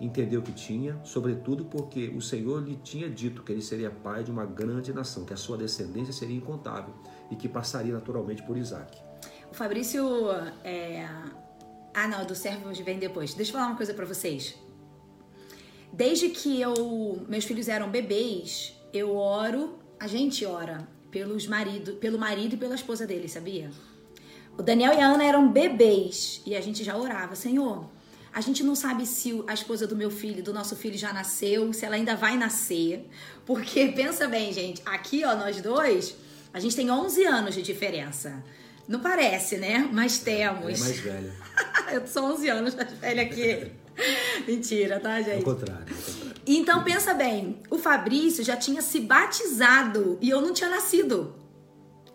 entendeu 0.00 0.42
que 0.42 0.52
tinha, 0.52 0.98
sobretudo 1.04 1.64
porque 1.64 2.08
o 2.08 2.20
Senhor 2.20 2.62
lhe 2.62 2.76
tinha 2.76 3.08
dito 3.08 3.42
que 3.42 3.52
ele 3.52 3.62
seria 3.62 3.90
pai 3.90 4.22
de 4.22 4.30
uma 4.30 4.44
grande 4.44 4.92
nação, 4.92 5.24
que 5.24 5.32
a 5.32 5.36
sua 5.36 5.56
descendência 5.56 6.12
seria 6.12 6.36
incontável 6.36 6.94
e 7.30 7.36
que 7.36 7.48
passaria 7.48 7.92
naturalmente 7.92 8.42
por 8.42 8.56
Isaac. 8.56 8.98
O 9.50 9.54
Fabrício. 9.54 10.04
É... 10.62 11.08
Ah, 11.94 12.06
não, 12.06 12.26
do 12.26 12.34
servo 12.34 12.70
vem 12.84 12.98
depois. 12.98 13.32
Deixa 13.32 13.50
eu 13.50 13.54
falar 13.54 13.68
uma 13.68 13.76
coisa 13.76 13.94
para 13.94 14.04
vocês. 14.04 14.54
Desde 15.92 16.28
que 16.28 16.60
eu, 16.60 17.24
meus 17.26 17.44
filhos 17.44 17.68
eram 17.68 17.90
bebês, 17.90 18.76
eu 18.92 19.16
oro, 19.16 19.78
a 19.98 20.06
gente 20.06 20.44
ora 20.44 20.86
pelos 21.10 21.46
marido, 21.46 21.94
pelo 21.94 22.18
marido 22.18 22.54
e 22.54 22.56
pela 22.58 22.74
esposa 22.74 23.06
dele, 23.06 23.28
sabia? 23.28 23.70
O 24.58 24.62
Daniel 24.62 24.92
e 24.92 25.00
a 25.00 25.06
Ana 25.06 25.24
eram 25.24 25.50
bebês 25.50 26.42
e 26.44 26.54
a 26.54 26.60
gente 26.60 26.84
já 26.84 26.96
orava, 26.96 27.34
Senhor, 27.34 27.88
a 28.36 28.40
gente 28.42 28.62
não 28.62 28.74
sabe 28.74 29.06
se 29.06 29.42
a 29.46 29.54
esposa 29.54 29.86
do 29.86 29.96
meu 29.96 30.10
filho, 30.10 30.42
do 30.42 30.52
nosso 30.52 30.76
filho 30.76 30.98
já 30.98 31.10
nasceu, 31.10 31.72
se 31.72 31.86
ela 31.86 31.94
ainda 31.94 32.14
vai 32.14 32.36
nascer. 32.36 33.08
Porque 33.46 33.86
pensa 33.96 34.28
bem, 34.28 34.52
gente, 34.52 34.82
aqui 34.84 35.24
ó, 35.24 35.34
nós 35.34 35.58
dois, 35.62 36.14
a 36.52 36.60
gente 36.60 36.76
tem 36.76 36.90
11 36.90 37.24
anos 37.24 37.54
de 37.54 37.62
diferença. 37.62 38.44
Não 38.86 39.00
parece, 39.00 39.56
né? 39.56 39.88
Mas 39.90 40.18
temos. 40.18 40.78
É 40.78 40.84
mais 40.84 40.98
velha. 40.98 41.34
Eu 41.90 42.06
sou 42.06 42.24
11 42.24 42.48
anos 42.50 42.74
mais 42.74 42.92
velha 42.92 43.26
que. 43.26 43.72
Mentira, 44.46 45.00
tá, 45.00 45.18
gente? 45.22 45.38
Ao 45.38 45.54
contrário, 45.54 45.86
ao 45.88 45.96
contrário. 45.96 46.42
Então 46.46 46.84
pensa 46.84 47.14
bem, 47.14 47.62
o 47.70 47.78
Fabrício 47.78 48.44
já 48.44 48.54
tinha 48.54 48.82
se 48.82 49.00
batizado 49.00 50.18
e 50.20 50.28
eu 50.28 50.42
não 50.42 50.52
tinha 50.52 50.68
nascido. 50.68 51.34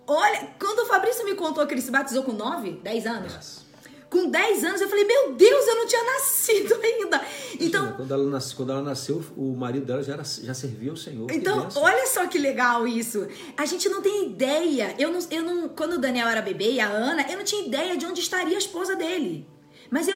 Olha, 0.05 0.49
quando 0.59 0.81
o 0.81 0.85
Fabrício 0.85 1.25
me 1.25 1.33
contou 1.33 1.65
que 1.65 1.73
ele 1.73 1.81
se 1.81 1.89
batizou 1.89 2.21
com 2.21 2.31
9, 2.31 2.73
10 2.83 3.07
anos. 3.07 3.33
Yes. 3.33 3.70
Com 4.11 4.29
10 4.29 4.65
anos 4.65 4.81
eu 4.81 4.89
falei, 4.89 5.05
meu 5.05 5.31
Deus, 5.31 5.67
eu 5.67 5.75
não 5.75 5.87
tinha 5.87 6.03
nascido 6.03 6.75
ainda. 6.83 7.21
Então, 7.57 7.83
Imagina, 7.83 7.93
quando, 7.95 8.13
ela 8.13 8.29
nasceu, 8.29 8.57
quando 8.57 8.71
ela 8.73 8.81
nasceu, 8.81 9.23
o 9.37 9.55
marido 9.55 9.85
dela 9.85 10.03
já, 10.03 10.13
era, 10.15 10.23
já 10.23 10.53
servia 10.53 10.91
ao 10.91 10.97
Senhor. 10.97 11.31
Então, 11.31 11.69
olha 11.75 12.05
só 12.07 12.27
que 12.27 12.37
legal 12.37 12.85
isso. 12.85 13.25
A 13.55 13.65
gente 13.65 13.87
não 13.87 14.01
tem 14.01 14.25
ideia. 14.25 14.93
Eu 14.99 15.13
não, 15.13 15.19
eu 15.31 15.41
não, 15.41 15.69
quando 15.69 15.93
o 15.93 15.97
Daniel 15.97 16.27
era 16.27 16.41
bebê 16.41 16.73
e 16.73 16.81
a 16.81 16.89
Ana, 16.89 17.25
eu 17.31 17.37
não 17.37 17.45
tinha 17.45 17.65
ideia 17.65 17.95
de 17.95 18.05
onde 18.05 18.19
estaria 18.19 18.55
a 18.55 18.59
esposa 18.59 18.97
dele. 18.97 19.47
Mas 19.89 20.09
eu, 20.09 20.13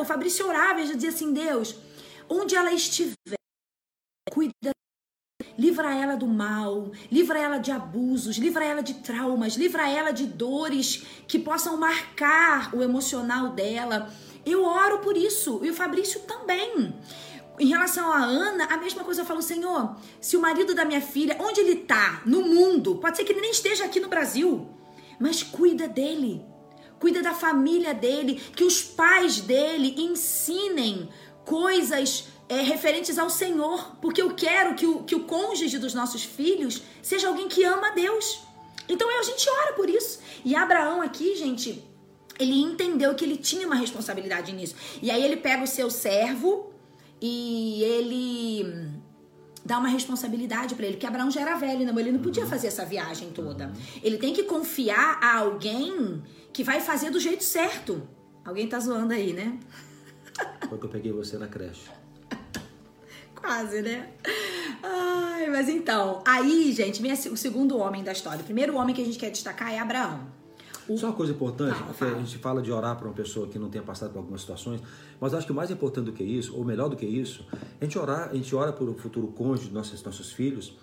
o 0.00 0.04
Fabrício 0.06 0.48
orava 0.48 0.80
e 0.80 0.86
já 0.86 0.94
dizia 0.94 1.10
assim: 1.10 1.34
Deus, 1.34 1.76
onde 2.26 2.56
ela 2.56 2.72
estiver, 2.72 3.39
Livra 5.58 5.94
ela 5.94 6.16
do 6.16 6.26
mal, 6.26 6.90
livra 7.10 7.38
ela 7.38 7.58
de 7.58 7.70
abusos, 7.70 8.36
livra 8.36 8.64
ela 8.64 8.82
de 8.82 8.94
traumas, 8.94 9.54
livra 9.54 9.88
ela 9.88 10.10
de 10.10 10.26
dores 10.26 11.04
que 11.26 11.38
possam 11.38 11.76
marcar 11.76 12.74
o 12.74 12.82
emocional 12.82 13.50
dela. 13.50 14.10
Eu 14.44 14.64
oro 14.64 14.98
por 14.98 15.16
isso 15.16 15.60
e 15.62 15.70
o 15.70 15.74
Fabrício 15.74 16.20
também. 16.20 16.94
Em 17.58 17.66
relação 17.66 18.10
a 18.10 18.24
Ana, 18.24 18.64
a 18.64 18.78
mesma 18.78 19.04
coisa 19.04 19.20
eu 19.20 19.26
falo, 19.26 19.42
Senhor, 19.42 19.94
se 20.18 20.34
o 20.34 20.40
marido 20.40 20.74
da 20.74 20.84
minha 20.84 21.00
filha, 21.02 21.36
onde 21.38 21.60
ele 21.60 21.76
tá? 21.76 22.22
No 22.24 22.40
mundo, 22.40 22.96
pode 22.96 23.18
ser 23.18 23.24
que 23.24 23.32
ele 23.32 23.42
nem 23.42 23.50
esteja 23.50 23.84
aqui 23.84 24.00
no 24.00 24.08
Brasil, 24.08 24.66
mas 25.18 25.42
cuida 25.42 25.86
dele. 25.86 26.42
Cuida 26.98 27.22
da 27.22 27.34
família 27.34 27.92
dele, 27.92 28.40
que 28.56 28.64
os 28.64 28.82
pais 28.82 29.40
dele 29.40 29.94
ensinem 29.98 31.08
coisas 31.44 32.28
é, 32.50 32.62
referentes 32.62 33.16
ao 33.16 33.30
Senhor, 33.30 33.96
porque 34.02 34.20
eu 34.20 34.34
quero 34.34 34.74
que 34.74 34.84
o, 34.84 35.04
que 35.04 35.14
o 35.14 35.20
cônjuge 35.20 35.78
dos 35.78 35.94
nossos 35.94 36.24
filhos 36.24 36.82
seja 37.00 37.28
alguém 37.28 37.46
que 37.46 37.62
ama 37.62 37.86
a 37.86 37.90
Deus. 37.92 38.42
Então 38.88 39.08
a 39.08 39.22
gente 39.22 39.48
ora 39.48 39.72
por 39.74 39.88
isso. 39.88 40.18
E 40.44 40.56
Abraão 40.56 41.00
aqui, 41.00 41.36
gente, 41.36 41.88
ele 42.40 42.60
entendeu 42.60 43.14
que 43.14 43.24
ele 43.24 43.36
tinha 43.36 43.64
uma 43.64 43.76
responsabilidade 43.76 44.52
nisso. 44.52 44.74
E 45.00 45.12
aí 45.12 45.24
ele 45.24 45.36
pega 45.36 45.62
o 45.62 45.66
seu 45.66 45.88
servo 45.92 46.72
e 47.22 47.84
ele 47.84 48.90
dá 49.64 49.78
uma 49.78 49.88
responsabilidade 49.88 50.74
para 50.74 50.86
ele, 50.86 50.94
porque 50.94 51.06
Abraão 51.06 51.30
já 51.30 51.42
era 51.42 51.54
velho, 51.54 51.86
não, 51.86 51.96
ele 52.00 52.10
não 52.10 52.20
podia 52.20 52.46
fazer 52.46 52.66
essa 52.66 52.84
viagem 52.84 53.30
toda. 53.30 53.72
Ele 54.02 54.18
tem 54.18 54.32
que 54.34 54.42
confiar 54.42 55.20
a 55.22 55.38
alguém 55.38 56.20
que 56.52 56.64
vai 56.64 56.80
fazer 56.80 57.10
do 57.10 57.20
jeito 57.20 57.44
certo. 57.44 58.02
Alguém 58.44 58.66
tá 58.66 58.80
zoando 58.80 59.12
aí, 59.12 59.32
né? 59.32 59.56
Foi 60.68 60.78
que 60.78 60.86
eu 60.86 60.90
peguei 60.90 61.12
você 61.12 61.38
na 61.38 61.46
creche. 61.46 61.99
Quase, 63.40 63.82
né? 63.82 64.08
Ai, 64.82 65.48
mas 65.50 65.68
então, 65.68 66.22
aí, 66.26 66.72
gente, 66.72 67.00
vem 67.02 67.12
o 67.12 67.36
segundo 67.36 67.78
homem 67.78 68.02
da 68.04 68.12
história. 68.12 68.40
O 68.40 68.44
primeiro 68.44 68.76
homem 68.76 68.94
que 68.94 69.02
a 69.02 69.04
gente 69.04 69.18
quer 69.18 69.30
destacar 69.30 69.72
é 69.72 69.78
Abraão. 69.78 70.20
O- 70.88 70.96
Só 70.98 71.06
uma 71.08 71.12
coisa 71.14 71.32
importante, 71.32 71.76
Fala, 71.78 71.94
fala. 71.94 72.16
a 72.16 72.18
gente 72.18 72.38
fala 72.38 72.62
de 72.62 72.72
orar 72.72 72.96
para 72.96 73.06
uma 73.06 73.14
pessoa 73.14 73.46
que 73.46 73.58
não 73.58 73.68
tenha 73.70 73.84
passado 73.84 74.10
por 74.12 74.18
algumas 74.18 74.40
situações, 74.40 74.80
mas 75.20 75.32
acho 75.34 75.46
que 75.46 75.52
o 75.52 75.54
mais 75.54 75.70
importante 75.70 76.06
do 76.06 76.12
que 76.12 76.24
isso, 76.24 76.56
ou 76.56 76.64
melhor 76.64 76.88
do 76.88 76.96
que 76.96 77.06
isso, 77.06 77.46
a 77.80 77.84
gente 77.84 77.98
orar, 77.98 78.28
a 78.30 78.34
gente 78.34 78.54
ora 78.54 78.72
por 78.72 78.88
o 78.88 78.94
futuro 78.94 79.28
cônjuge 79.28 79.70
nossos, 79.70 80.02
nossos 80.02 80.32
filhos, 80.32 80.74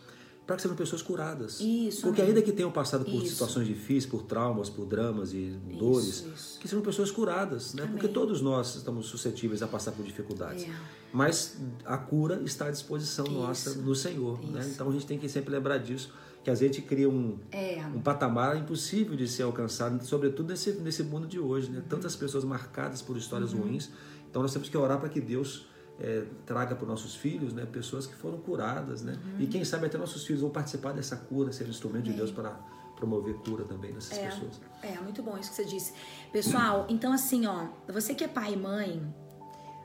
para 0.47 0.55
que 0.55 0.61
sejam 0.61 0.77
pessoas 0.77 1.01
curadas. 1.01 1.59
Isso, 1.59 2.01
Porque 2.03 2.21
amém. 2.21 2.33
ainda 2.33 2.41
que 2.41 2.53
tenham 2.53 2.71
passado 2.71 3.03
por 3.03 3.13
Isso. 3.21 3.33
situações 3.33 3.67
difíceis, 3.67 4.05
por 4.05 4.23
traumas, 4.23 4.69
por 4.69 4.85
dramas 4.85 5.33
e 5.33 5.51
dores, 5.77 6.25
isso. 6.33 6.57
que 6.59 6.67
sejam 6.69 6.81
pessoas 6.81 7.11
curadas, 7.11 7.73
né? 7.73 7.83
Amém. 7.83 7.93
Porque 7.95 8.07
todos 8.07 8.41
nós 8.41 8.75
estamos 8.75 9.07
suscetíveis 9.07 9.61
a 9.61 9.67
passar 9.67 9.91
por 9.91 10.05
dificuldades. 10.05 10.63
É. 10.63 10.69
Mas 11.11 11.57
a 11.85 11.97
cura 11.97 12.41
está 12.45 12.67
à 12.67 12.71
disposição 12.71 13.25
nossa 13.27 13.75
no 13.75 13.93
Senhor, 13.93 14.41
né? 14.49 14.65
Então 14.73 14.89
a 14.89 14.91
gente 14.93 15.05
tem 15.05 15.19
que 15.19 15.27
sempre 15.27 15.51
lembrar 15.51 15.77
disso, 15.79 16.13
que 16.43 16.49
às 16.49 16.61
vezes 16.61 16.75
a 16.75 16.79
gente 16.79 16.87
cria 16.87 17.09
um, 17.09 17.37
É. 17.51 17.85
um 17.93 17.99
patamar 17.99 18.55
impossível 18.57 19.17
de 19.17 19.27
ser 19.27 19.43
alcançado, 19.43 20.01
sobretudo 20.05 20.47
nesse, 20.49 20.71
nesse 20.73 21.03
mundo 21.03 21.27
de 21.27 21.39
hoje, 21.39 21.69
né? 21.69 21.83
Tantas 21.89 22.15
pessoas 22.15 22.45
marcadas 22.45 23.01
por 23.01 23.17
histórias 23.17 23.51
Uhum. 23.51 23.63
ruins. 23.63 23.89
Então 24.29 24.41
nós 24.41 24.53
temos 24.53 24.69
que 24.69 24.77
orar 24.77 24.97
para 24.99 25.09
que 25.09 25.19
Deus 25.19 25.65
eh, 25.99 26.25
traga 26.45 26.75
para 26.75 26.83
os 26.83 26.89
nossos 26.89 27.15
filhos, 27.15 27.53
né? 27.53 27.65
Pessoas 27.65 28.05
que 28.05 28.15
foram 28.15 28.37
curadas, 28.37 29.01
né? 29.01 29.13
Uhum. 29.13 29.41
E 29.41 29.47
quem 29.47 29.63
sabe 29.65 29.87
até 29.87 29.97
nossos 29.97 30.25
filhos 30.25 30.41
vão 30.41 30.49
participar 30.51 30.93
dessa 30.93 31.15
cura, 31.15 31.51
ser 31.51 31.67
instrumento 31.67 32.05
de 32.05 32.13
Deus 32.13 32.31
para 32.31 32.51
promover 32.95 33.35
cura 33.35 33.63
também 33.63 33.93
nessas 33.93 34.17
pessoas. 34.17 34.59
É, 34.81 34.99
muito 34.99 35.21
bom 35.21 35.37
isso 35.37 35.51
que 35.51 35.55
você 35.55 35.65
disse. 35.65 35.93
Pessoal, 36.31 36.85
então 36.89 37.13
assim, 37.13 37.45
ó, 37.45 37.67
você 37.87 38.13
que 38.13 38.23
é 38.23 38.27
pai 38.27 38.53
e 38.53 38.57
mãe, 38.57 39.01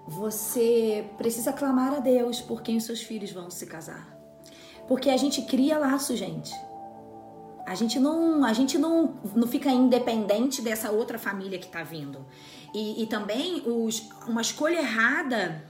você 0.07 1.09
precisa 1.17 1.53
clamar 1.53 1.95
a 1.95 2.01
Deus 2.01 2.41
por 2.41 2.63
quem 2.63 2.77
os 2.77 2.85
seus 2.85 3.03
filhos 3.03 3.31
vão 3.33 3.51
se 3.51 3.67
casar. 3.67 4.19
Porque 4.89 5.11
a 5.11 5.17
gente 5.17 5.43
cria 5.43 5.79
laço, 5.79 6.17
gente. 6.17 6.53
A 7.67 7.75
gente 7.75 8.01
não, 8.01 8.45
a 8.45 8.53
gente 8.53 8.77
não, 8.77 9.15
não 9.37 9.47
fica 9.47 9.71
independente 9.71 10.61
dessa 10.61 10.91
outra 10.91 11.19
família 11.19 11.59
que 11.59 11.69
tá 11.69 11.83
vindo. 11.85 12.27
E, 12.75 13.03
e 13.03 13.07
também 13.07 13.63
os, 13.67 14.09
uma 14.27 14.41
escolha 14.41 14.79
errada, 14.79 15.65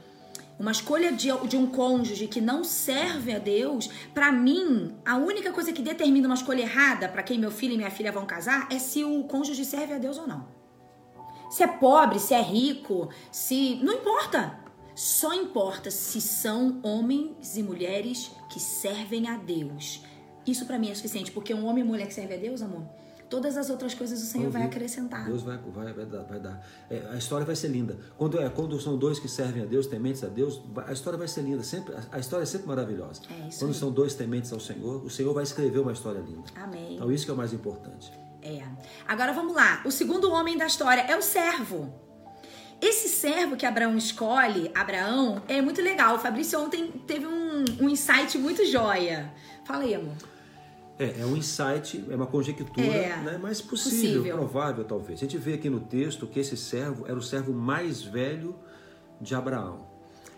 uma 0.59 0.71
escolha 0.71 1.11
de, 1.11 1.29
de 1.47 1.57
um 1.57 1.67
cônjuge 1.67 2.27
que 2.27 2.39
não 2.39 2.63
serve 2.63 3.33
a 3.33 3.39
Deus, 3.39 3.89
pra 4.13 4.31
mim, 4.31 4.95
a 5.05 5.17
única 5.17 5.51
coisa 5.51 5.73
que 5.73 5.81
determina 5.81 6.27
uma 6.27 6.35
escolha 6.35 6.61
errada 6.61 7.09
pra 7.09 7.23
quem 7.23 7.39
meu 7.39 7.51
filho 7.51 7.73
e 7.73 7.77
minha 7.77 7.91
filha 7.91 8.11
vão 8.11 8.25
casar 8.25 8.67
é 8.71 8.79
se 8.79 9.03
o 9.03 9.23
cônjuge 9.23 9.65
serve 9.65 9.93
a 9.93 9.97
Deus 9.97 10.17
ou 10.17 10.27
não. 10.27 10.47
Se 11.49 11.63
é 11.63 11.67
pobre, 11.67 12.19
se 12.19 12.33
é 12.33 12.41
rico, 12.41 13.09
se. 13.31 13.75
Não 13.83 13.93
importa. 13.93 14.59
Só 14.95 15.33
importa 15.33 15.89
se 15.89 16.21
são 16.21 16.79
homens 16.83 17.57
e 17.57 17.63
mulheres 17.63 18.31
que 18.49 18.59
servem 18.59 19.27
a 19.27 19.37
Deus. 19.37 20.03
Isso 20.45 20.65
pra 20.65 20.77
mim 20.77 20.91
é 20.91 20.95
suficiente, 20.95 21.31
porque 21.31 21.53
um 21.53 21.65
homem 21.65 21.83
e 21.83 21.87
mulher 21.87 22.07
que 22.07 22.13
serve 22.13 22.35
a 22.35 22.37
Deus, 22.37 22.61
amor, 22.61 22.85
todas 23.33 23.57
as 23.57 23.71
outras 23.71 23.95
coisas 23.95 24.21
o 24.21 24.25
Senhor 24.27 24.51
vai 24.51 24.61
acrescentar. 24.61 25.25
Deus 25.25 25.41
vai, 25.41 25.57
vai, 25.57 25.91
vai 25.91 26.05
dar. 26.05 26.21
Vai 26.21 26.39
dar. 26.39 26.63
É, 26.87 27.09
a 27.11 27.17
história 27.17 27.43
vai 27.43 27.55
ser 27.55 27.69
linda. 27.69 27.97
Quando, 28.15 28.39
é, 28.39 28.47
quando 28.47 28.79
são 28.79 28.95
dois 28.95 29.17
que 29.17 29.27
servem 29.27 29.63
a 29.63 29.65
Deus, 29.65 29.87
tementes 29.87 30.23
a 30.23 30.27
Deus, 30.27 30.61
a 30.85 30.93
história 30.93 31.17
vai 31.17 31.27
ser 31.27 31.41
linda. 31.41 31.63
Sempre, 31.63 31.95
a, 31.95 32.03
a 32.11 32.19
história 32.19 32.43
é 32.43 32.45
sempre 32.45 32.67
maravilhosa. 32.67 33.21
É 33.31 33.47
isso 33.47 33.57
quando 33.57 33.71
aí. 33.71 33.77
são 33.77 33.91
dois 33.91 34.13
tementes 34.13 34.53
ao 34.53 34.59
Senhor, 34.59 35.03
o 35.03 35.09
Senhor 35.09 35.33
vai 35.33 35.41
escrever 35.41 35.79
uma 35.79 35.91
história 35.91 36.19
linda. 36.19 36.43
Amém. 36.55 36.93
Então 36.93 37.11
isso 37.11 37.25
que 37.25 37.31
é 37.31 37.33
o 37.33 37.37
mais 37.37 37.53
importante. 37.53 38.13
É. 38.43 38.61
Agora 39.07 39.33
vamos 39.33 39.55
lá. 39.55 39.81
O 39.83 39.89
segundo 39.89 40.29
homem 40.31 40.55
da 40.55 40.67
história 40.67 41.01
é 41.01 41.17
o 41.17 41.21
servo. 41.23 41.91
Esse 42.79 43.09
servo 43.09 43.55
que 43.55 43.65
Abraão 43.65 43.97
escolhe, 43.97 44.69
Abraão, 44.75 45.41
é 45.47 45.59
muito 45.59 45.81
legal. 45.81 46.17
O 46.17 46.19
Fabrício 46.19 46.61
ontem 46.61 46.91
teve 47.07 47.25
um, 47.25 47.65
um 47.81 47.89
insight 47.89 48.37
muito 48.37 48.63
joia. 48.63 49.33
Fala 49.65 49.85
aí, 49.85 49.95
amor. 49.95 50.32
É, 50.99 51.21
é 51.21 51.25
um 51.25 51.35
insight, 51.35 52.05
é 52.09 52.15
uma 52.15 52.27
conjectura, 52.27 52.85
É, 52.85 53.17
né, 53.17 53.39
mas 53.41 53.61
possível, 53.61 54.21
possível. 54.21 54.37
provável 54.37 54.83
talvez. 54.83 55.19
A 55.19 55.21
gente 55.21 55.37
vê 55.37 55.53
aqui 55.53 55.69
no 55.69 55.79
texto 55.79 56.27
que 56.27 56.39
esse 56.39 56.55
servo 56.55 57.05
era 57.07 57.17
o 57.17 57.21
servo 57.21 57.51
mais 57.51 58.03
velho 58.03 58.55
de 59.19 59.33
Abraão. 59.33 59.87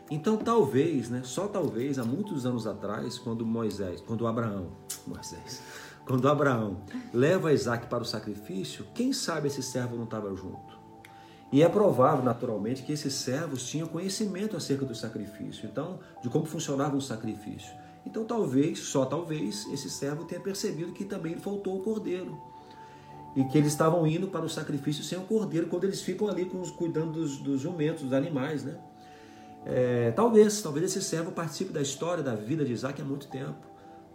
Então 0.10 0.38
talvez, 0.38 1.10
né, 1.10 1.22
só 1.24 1.48
talvez, 1.48 2.00
há 2.00 2.06
muitos 2.06 2.46
anos 2.46 2.66
atrás, 2.68 3.18
quando 3.18 3.46
Moisés, 3.46 4.02
quando 4.02 4.26
Abraão, 4.28 4.72
Moisés, 5.06 5.62
quando 6.06 6.30
Abraão 6.30 6.82
leva 7.14 7.52
Isaac 7.52 7.88
para 7.88 8.04
o 8.04 8.06
sacrifício, 8.06 8.86
quem 8.94 9.12
sabe 9.12 9.48
esse 9.48 9.64
servo 9.64 9.96
não 9.96 10.04
estava 10.06 10.34
junto? 10.36 10.76
E 11.52 11.64
é 11.64 11.70
provável, 11.70 12.24
naturalmente, 12.24 12.84
que 12.84 12.92
esses 12.92 13.14
servos 13.14 13.68
tinham 13.68 13.88
conhecimento 13.88 14.56
acerca 14.56 14.86
do 14.86 14.96
sacrifício, 14.96 15.68
então, 15.68 16.00
de 16.22 16.30
como 16.30 16.46
funcionava 16.46 16.96
um 16.96 17.02
sacrifício. 17.02 17.74
Então, 18.06 18.24
talvez, 18.24 18.80
só 18.80 19.06
talvez, 19.06 19.66
esse 19.72 19.90
servo 19.90 20.26
tenha 20.26 20.40
percebido 20.40 20.94
que 20.94 21.04
também 21.04 21.38
faltou 21.38 21.78
o 21.78 21.84
cordeiro. 21.84 22.40
E 23.36 23.44
que 23.46 23.58
eles 23.58 23.72
estavam 23.74 24.06
indo 24.08 24.28
para 24.28 24.46
o 24.46 24.50
sacrifício 24.50 25.04
sem 25.04 25.18
o 25.18 25.24
cordeiro, 25.24 25.68
quando 25.68 25.84
eles 25.84 26.02
ficam 26.02 26.28
ali 26.28 26.46
com 26.46 26.62
os, 26.62 26.72
cuidando 26.72 27.14
dos, 27.14 27.38
dos 27.38 27.60
jumentos, 27.60 28.04
dos 28.04 28.14
animais, 28.14 28.64
né? 28.64 28.80
É, 29.66 30.12
talvez, 30.12 30.62
talvez 30.62 30.86
esse 30.86 31.02
servo 31.02 31.32
participe 31.32 31.74
da 31.74 31.82
história 31.82 32.24
da 32.24 32.36
vida 32.36 32.64
de 32.64 32.72
Isaac 32.72 33.02
há 33.02 33.06
muito 33.06 33.28
tempo. 33.28 33.66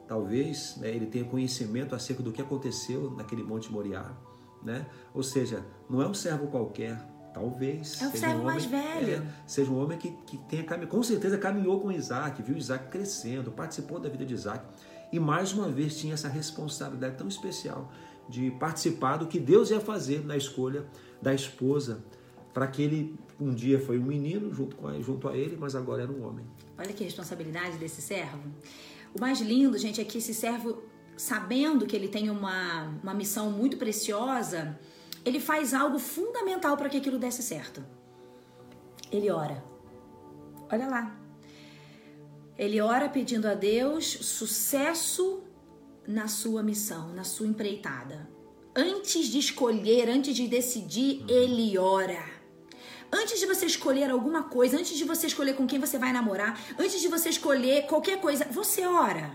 Talvez 0.06 0.76
né, 0.76 0.88
ele 0.88 1.06
tenha 1.06 1.24
conhecimento 1.24 1.94
acerca 1.94 2.22
do 2.22 2.32
que 2.32 2.40
aconteceu 2.40 3.10
naquele 3.10 3.42
Monte 3.42 3.70
Moriá, 3.70 4.12
né? 4.62 4.86
Ou 5.12 5.22
seja, 5.22 5.64
não 5.88 6.00
é 6.00 6.06
um 6.06 6.14
servo 6.14 6.46
qualquer. 6.46 6.96
Talvez 7.32 8.00
É 8.02 8.06
o 8.06 8.10
seja 8.10 8.26
servo 8.26 8.40
um 8.42 8.44
mais 8.44 8.66
homem, 8.66 8.82
velho. 8.82 9.12
é, 9.22 9.26
seja 9.46 9.70
um 9.70 9.80
homem 9.82 9.96
que, 9.98 10.10
que 10.26 10.36
tenha 10.36 10.64
cami- 10.64 10.86
com 10.86 11.02
certeza 11.02 11.38
caminhou 11.38 11.80
com 11.80 11.92
Isaac, 11.92 12.42
viu 12.42 12.56
Isaac 12.56 12.88
crescendo, 12.90 13.50
participou 13.52 13.98
da 14.00 14.08
vida 14.08 14.24
de 14.26 14.34
Isaac 14.34 14.64
e 15.12 15.18
mais 15.20 15.52
uma 15.52 15.68
vez 15.68 15.96
tinha 15.96 16.14
essa 16.14 16.28
responsabilidade 16.28 17.16
tão 17.16 17.28
especial 17.28 17.90
de 18.28 18.50
participar 18.52 19.16
do 19.16 19.26
que 19.26 19.38
Deus 19.38 19.70
ia 19.70 19.80
fazer 19.80 20.24
na 20.24 20.36
escolha 20.36 20.84
da 21.22 21.32
esposa 21.34 22.02
para 22.54 22.66
que 22.66 22.82
ele 22.82 23.16
um 23.40 23.54
dia 23.54 23.78
foi 23.80 23.98
um 23.98 24.02
menino 24.04 24.52
junto, 24.52 24.76
com 24.76 24.86
a, 24.88 25.00
junto 25.00 25.28
a 25.28 25.36
ele, 25.36 25.56
mas 25.58 25.74
agora 25.74 26.02
era 26.02 26.12
um 26.12 26.26
homem. 26.26 26.44
Olha 26.78 26.92
que 26.92 27.02
responsabilidade 27.04 27.76
desse 27.78 28.02
servo. 28.02 28.38
O 29.16 29.20
mais 29.20 29.40
lindo, 29.40 29.78
gente, 29.78 30.00
é 30.00 30.04
que 30.04 30.18
esse 30.18 30.34
servo, 30.34 30.82
sabendo 31.16 31.86
que 31.86 31.96
ele 31.96 32.08
tem 32.08 32.28
uma, 32.28 32.92
uma 33.02 33.14
missão 33.14 33.50
muito 33.50 33.76
preciosa, 33.78 34.78
ele 35.24 35.40
faz 35.40 35.74
algo 35.74 35.98
fundamental 35.98 36.76
para 36.76 36.88
que 36.88 36.96
aquilo 36.96 37.18
desse 37.18 37.42
certo. 37.42 37.84
Ele 39.10 39.30
ora. 39.30 39.62
Olha 40.70 40.88
lá. 40.88 41.16
Ele 42.56 42.80
ora 42.80 43.08
pedindo 43.08 43.46
a 43.48 43.54
Deus 43.54 44.06
sucesso 44.06 45.42
na 46.06 46.28
sua 46.28 46.62
missão, 46.62 47.12
na 47.12 47.24
sua 47.24 47.46
empreitada. 47.46 48.28
Antes 48.74 49.26
de 49.26 49.38
escolher, 49.38 50.08
antes 50.08 50.34
de 50.34 50.46
decidir, 50.46 51.24
ele 51.28 51.76
ora. 51.76 52.22
Antes 53.12 53.40
de 53.40 53.46
você 53.46 53.66
escolher 53.66 54.10
alguma 54.10 54.44
coisa, 54.44 54.78
antes 54.78 54.96
de 54.96 55.04
você 55.04 55.26
escolher 55.26 55.54
com 55.54 55.66
quem 55.66 55.80
você 55.80 55.98
vai 55.98 56.12
namorar, 56.12 56.58
antes 56.78 57.00
de 57.00 57.08
você 57.08 57.28
escolher 57.28 57.86
qualquer 57.86 58.20
coisa, 58.20 58.44
você 58.44 58.86
ora. 58.86 59.32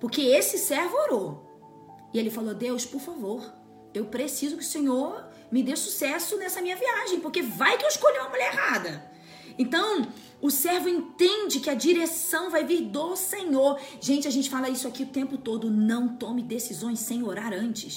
Porque 0.00 0.22
esse 0.22 0.56
servo 0.58 0.96
orou. 0.96 2.08
E 2.14 2.18
ele 2.18 2.30
falou: 2.30 2.54
Deus, 2.54 2.86
por 2.86 3.00
favor, 3.00 3.57
eu 3.98 4.06
preciso 4.06 4.56
que 4.56 4.62
o 4.62 4.66
Senhor 4.66 5.26
me 5.50 5.62
dê 5.62 5.74
sucesso 5.76 6.36
nessa 6.36 6.60
minha 6.60 6.76
viagem, 6.76 7.20
porque 7.20 7.42
vai 7.42 7.76
que 7.76 7.84
eu 7.84 7.88
escolhi 7.88 8.18
uma 8.18 8.28
mulher 8.28 8.52
errada. 8.52 9.10
Então, 9.58 10.06
o 10.40 10.50
servo 10.50 10.88
entende 10.88 11.58
que 11.58 11.68
a 11.68 11.74
direção 11.74 12.50
vai 12.50 12.64
vir 12.64 12.82
do 12.82 13.16
Senhor. 13.16 13.78
Gente, 14.00 14.28
a 14.28 14.30
gente 14.30 14.48
fala 14.48 14.68
isso 14.68 14.86
aqui 14.86 15.02
o 15.02 15.08
tempo 15.08 15.36
todo. 15.36 15.70
Não 15.70 16.16
tome 16.16 16.42
decisões 16.42 17.00
sem 17.00 17.24
orar 17.24 17.52
antes. 17.52 17.96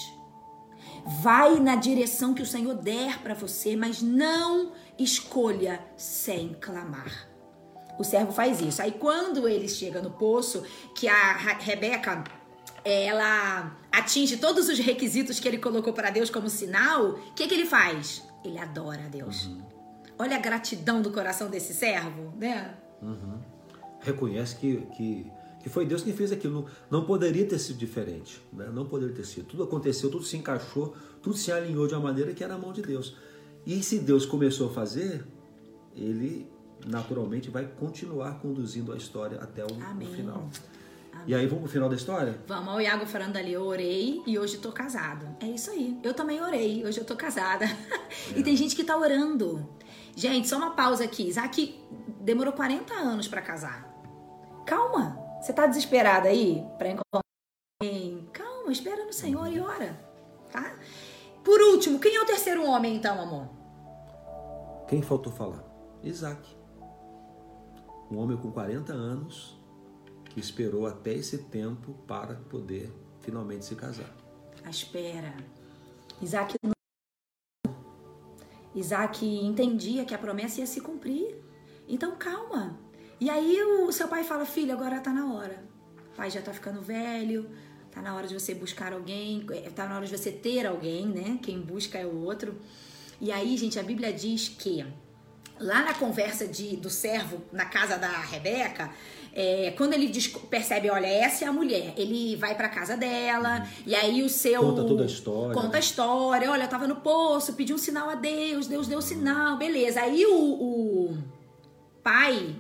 Vai 1.22 1.60
na 1.60 1.76
direção 1.76 2.34
que 2.34 2.42
o 2.42 2.46
Senhor 2.46 2.76
der 2.76 3.20
para 3.20 3.34
você, 3.36 3.76
mas 3.76 4.02
não 4.02 4.72
escolha 4.98 5.84
sem 5.96 6.56
clamar. 6.60 7.30
O 8.00 8.04
servo 8.04 8.32
faz 8.32 8.60
isso. 8.60 8.82
Aí 8.82 8.92
quando 8.92 9.48
ele 9.48 9.68
chega 9.68 10.02
no 10.02 10.12
poço, 10.12 10.64
que 10.96 11.08
a 11.08 11.34
Rebeca 11.34 12.24
ela 12.84 13.78
atinge 13.92 14.38
todos 14.38 14.70
os 14.70 14.80
requisitos 14.80 15.40
que 15.40 15.48
ele 15.48 15.58
colocou 15.58 15.94
para 15.94 16.10
Deus 16.10 16.30
como 16.30 16.50
sinal, 16.50 17.12
o 17.12 17.34
que, 17.34 17.48
que 17.48 17.54
ele 17.54 17.66
faz? 17.66 18.24
Ele 18.44 18.58
adora 18.58 19.06
a 19.06 19.08
Deus. 19.10 19.48
Uhum. 19.48 19.62
Olha 20.18 20.38
a 20.38 20.40
gratidão 20.40 21.02
do 21.02 21.12
coração 21.12 21.50
desse 21.50 21.74
servo, 21.74 22.34
né? 22.38 22.76
Uhum. 23.02 23.40
Reconhece 24.02 24.56
que, 24.56 24.78
que 24.96 25.32
que 25.62 25.70
foi 25.70 25.86
Deus 25.86 26.02
quem 26.02 26.14
fez 26.14 26.32
aquilo. 26.32 26.66
Não 26.90 27.06
poderia 27.06 27.46
ter 27.46 27.60
sido 27.60 27.78
diferente, 27.78 28.42
né? 28.52 28.70
não 28.74 28.86
poderia 28.86 29.16
ter 29.16 29.26
sido. 29.26 29.46
Tudo 29.46 29.64
aconteceu, 29.64 30.10
tudo 30.10 30.24
se 30.24 30.36
encaixou, 30.38 30.96
tudo 31.22 31.38
se 31.38 31.52
alinhou 31.52 31.88
de 31.88 31.94
uma 31.94 32.02
maneira 32.02 32.34
que 32.34 32.44
era 32.44 32.56
a 32.56 32.58
mão 32.58 32.74
de 32.74 32.82
Deus. 32.82 33.16
E 33.66 33.82
se 33.84 34.00
Deus 34.00 34.26
começou 34.26 34.70
a 34.70 34.74
fazer, 34.74 35.24
ele 35.96 36.50
naturalmente 36.88 37.50
vai 37.50 37.66
continuar 37.68 38.40
conduzindo 38.40 38.92
a 38.92 38.98
história 38.98 39.40
até 39.40 39.64
o, 39.64 39.68
o 39.68 40.06
final. 40.08 40.50
E 41.26 41.36
aí 41.36 41.46
vamos 41.46 41.64
pro 41.64 41.72
final 41.72 41.90
da 41.90 41.96
história? 41.96 42.40
Vamos, 42.48 42.74
o 42.74 42.80
Iago 42.80 43.06
falando 43.06 43.38
ali, 43.38 43.54
eu 43.54 43.64
orei 43.64 44.22
e 44.26 44.38
hoje 44.38 44.58
tô 44.58 44.72
casado. 44.72 45.28
É 45.40 45.46
isso 45.46 45.70
aí. 45.72 46.00
Eu 46.04 46.14
também 46.14 46.42
orei, 46.42 46.86
hoje 46.86 47.00
eu 47.00 47.06
tô 47.06 47.16
casada. 47.16 47.66
É. 47.66 47.70
e 48.40 48.44
tem 48.44 48.56
gente 48.56 48.76
que 48.76 48.84
tá 48.84 48.98
orando. 48.98 49.68
Gente, 50.16 50.48
só 50.48 50.58
uma 50.58 50.72
pausa 50.72 51.04
aqui. 51.04 51.28
Isaac 51.28 51.80
demorou 52.20 52.54
40 52.54 52.94
anos 52.94 53.28
para 53.28 53.42
casar. 53.42 53.90
Calma. 54.66 55.18
Você 55.42 55.54
tá 55.54 55.66
desesperada 55.66 56.30
aí 56.30 56.64
para 56.78 56.90
encontrar 56.90 57.22
alguém? 57.82 58.30
Calma, 58.32 58.72
espera 58.72 59.06
no 59.06 59.14
Senhor 59.14 59.52
e 59.52 59.60
ora, 59.60 60.00
tá? 60.52 60.76
Por 61.44 61.60
último, 61.60 62.00
quem 62.00 62.16
é 62.16 62.22
o 62.22 62.26
terceiro 62.26 62.64
homem 62.64 62.96
então, 62.96 63.20
amor? 63.20 63.50
Quem 64.88 65.02
faltou 65.02 65.34
falar? 65.34 65.64
Isaac. 66.04 66.56
Um 68.12 68.18
homem 68.18 68.38
com 68.38 68.52
40 68.52 68.94
anos 68.94 69.61
que 70.34 70.40
esperou 70.40 70.88
até 70.88 71.14
esse 71.14 71.38
tempo 71.38 71.94
para 72.08 72.36
poder 72.50 72.92
finalmente 73.20 73.66
se 73.66 73.76
casar. 73.76 74.10
A 74.64 74.70
espera. 74.70 75.34
Isaac 76.22 76.56
Isaac 78.74 79.26
entendia 79.26 80.06
que 80.06 80.14
a 80.14 80.18
promessa 80.18 80.62
ia 80.62 80.68
se 80.68 80.80
cumprir. 80.80 81.36
Então 81.88 82.16
calma. 82.16 82.80
E 83.20 83.30
aí 83.30 83.62
o 83.62 83.92
seu 83.92 84.08
pai 84.08 84.24
fala: 84.24 84.46
Filho, 84.46 84.72
agora 84.74 85.02
tá 85.02 85.12
na 85.12 85.34
hora. 85.34 85.64
O 86.14 86.16
pai 86.16 86.32
já 86.32 86.42
tá 86.42 86.54
ficando 86.54 86.82
velho, 86.82 87.50
tá 87.92 88.02
na 88.02 88.16
hora 88.16 88.28
de 88.28 88.34
você 88.34 88.54
buscar 88.54 88.94
alguém, 88.94 89.46
é, 89.52 89.70
tá 89.70 89.86
na 89.86 89.98
hora 89.98 90.06
de 90.06 90.18
você 90.18 90.32
ter 90.32 90.66
alguém, 90.66 91.08
né? 91.08 91.40
Quem 91.42 91.60
busca 91.60 91.98
é 91.98 92.06
o 92.06 92.24
outro. 92.24 92.58
E 93.20 93.32
aí, 93.32 93.58
gente, 93.58 93.78
a 93.78 93.84
Bíblia 93.84 94.14
diz 94.14 94.50
que 94.50 94.86
lá 95.60 95.84
na 95.84 95.94
conversa 95.94 96.48
de, 96.48 96.76
do 96.76 96.90
servo 96.90 97.42
na 97.52 97.66
casa 97.66 97.98
da 97.98 98.10
Rebeca, 98.20 98.92
é, 99.34 99.74
quando 99.78 99.94
ele 99.94 100.12
percebe, 100.50 100.90
olha, 100.90 101.08
essa 101.08 101.46
é 101.46 101.48
a 101.48 101.54
mulher, 101.54 101.94
ele 101.98 102.36
vai 102.36 102.56
pra 102.56 102.68
casa 102.70 102.98
dela, 102.98 103.60
uhum. 103.60 103.84
e 103.88 103.96
aí 103.96 104.24
o 104.24 104.30
seu. 104.30 104.62
Conta 104.62 104.84
toda 104.84 105.04
a 105.04 105.06
história. 105.06 105.54
Conta 105.54 105.78
a 105.78 105.80
história, 105.80 106.52
olha, 106.52 106.64
eu 106.64 106.70
tava 106.70 106.88
no 106.88 106.98
poço, 106.98 107.54
pedi 107.54 107.74
um 107.74 107.78
sinal 107.78 108.10
a 108.10 108.16
Deus, 108.16 108.68
Deus 108.68 108.88
deu 108.88 109.02
sinal, 109.02 109.58
beleza. 109.58 110.02
Aí 110.02 110.26
o, 110.26 110.36
o 110.36 111.18
pai 112.04 112.56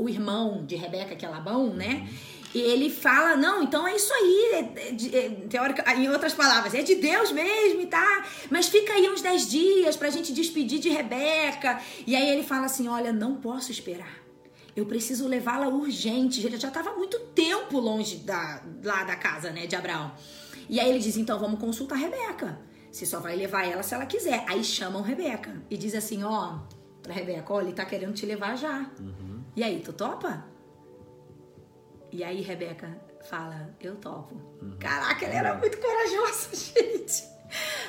o 0.00 0.08
irmão 0.08 0.64
de 0.64 0.76
Rebeca, 0.76 1.14
que 1.14 1.24
é 1.24 1.28
Labão, 1.28 1.74
né? 1.74 2.08
E 2.52 2.58
ele 2.58 2.90
fala, 2.90 3.36
não, 3.36 3.62
então 3.62 3.86
é 3.86 3.94
isso 3.94 4.12
aí, 4.12 4.50
é, 4.54 5.18
é, 5.18 5.30
teórica, 5.48 5.94
em 5.94 6.08
outras 6.08 6.34
palavras, 6.34 6.74
é 6.74 6.82
de 6.82 6.96
Deus 6.96 7.30
mesmo, 7.30 7.86
tá? 7.86 8.24
Mas 8.50 8.68
fica 8.68 8.92
aí 8.92 9.08
uns 9.08 9.22
10 9.22 9.48
dias 9.48 9.96
pra 9.96 10.10
gente 10.10 10.32
despedir 10.32 10.80
de 10.80 10.88
Rebeca. 10.88 11.80
E 12.04 12.16
aí 12.16 12.28
ele 12.28 12.42
fala 12.42 12.66
assim: 12.66 12.88
olha, 12.88 13.12
não 13.12 13.36
posso 13.36 13.70
esperar. 13.70 14.19
Eu 14.74 14.86
preciso 14.86 15.26
levá-la 15.26 15.68
urgente. 15.68 16.44
Ele 16.44 16.56
já 16.56 16.68
estava 16.68 16.92
muito 16.94 17.18
tempo 17.34 17.78
longe 17.78 18.18
da, 18.18 18.62
lá 18.82 19.04
da 19.04 19.16
casa, 19.16 19.50
né, 19.50 19.66
de 19.66 19.76
Abraão. 19.76 20.12
E 20.68 20.78
aí 20.78 20.88
ele 20.88 20.98
diz: 20.98 21.16
então 21.16 21.38
vamos 21.38 21.60
consultar 21.60 21.96
Rebeca. 21.96 22.58
Você 22.90 23.06
só 23.06 23.20
vai 23.20 23.36
levar 23.36 23.66
ela 23.66 23.82
se 23.82 23.94
ela 23.94 24.06
quiser. 24.06 24.44
Aí 24.48 24.64
chamam 24.64 25.02
Rebeca 25.02 25.62
e 25.68 25.76
diz 25.76 25.94
assim: 25.94 26.22
ó, 26.22 26.58
pra 27.02 27.12
Rebeca, 27.12 27.52
olha, 27.52 27.66
ele 27.66 27.72
tá 27.72 27.84
querendo 27.84 28.14
te 28.14 28.26
levar 28.26 28.56
já. 28.56 28.90
Uhum. 28.98 29.42
E 29.56 29.62
aí, 29.62 29.80
tu 29.80 29.92
topa? 29.92 30.46
E 32.12 32.22
aí, 32.22 32.40
Rebeca 32.40 33.00
fala: 33.28 33.74
Eu 33.80 33.96
topo. 33.96 34.34
Uhum. 34.62 34.76
Caraca, 34.78 35.24
ele 35.24 35.34
era 35.34 35.56
muito 35.56 35.78
corajoso, 35.78 36.48
gente. 36.74 37.24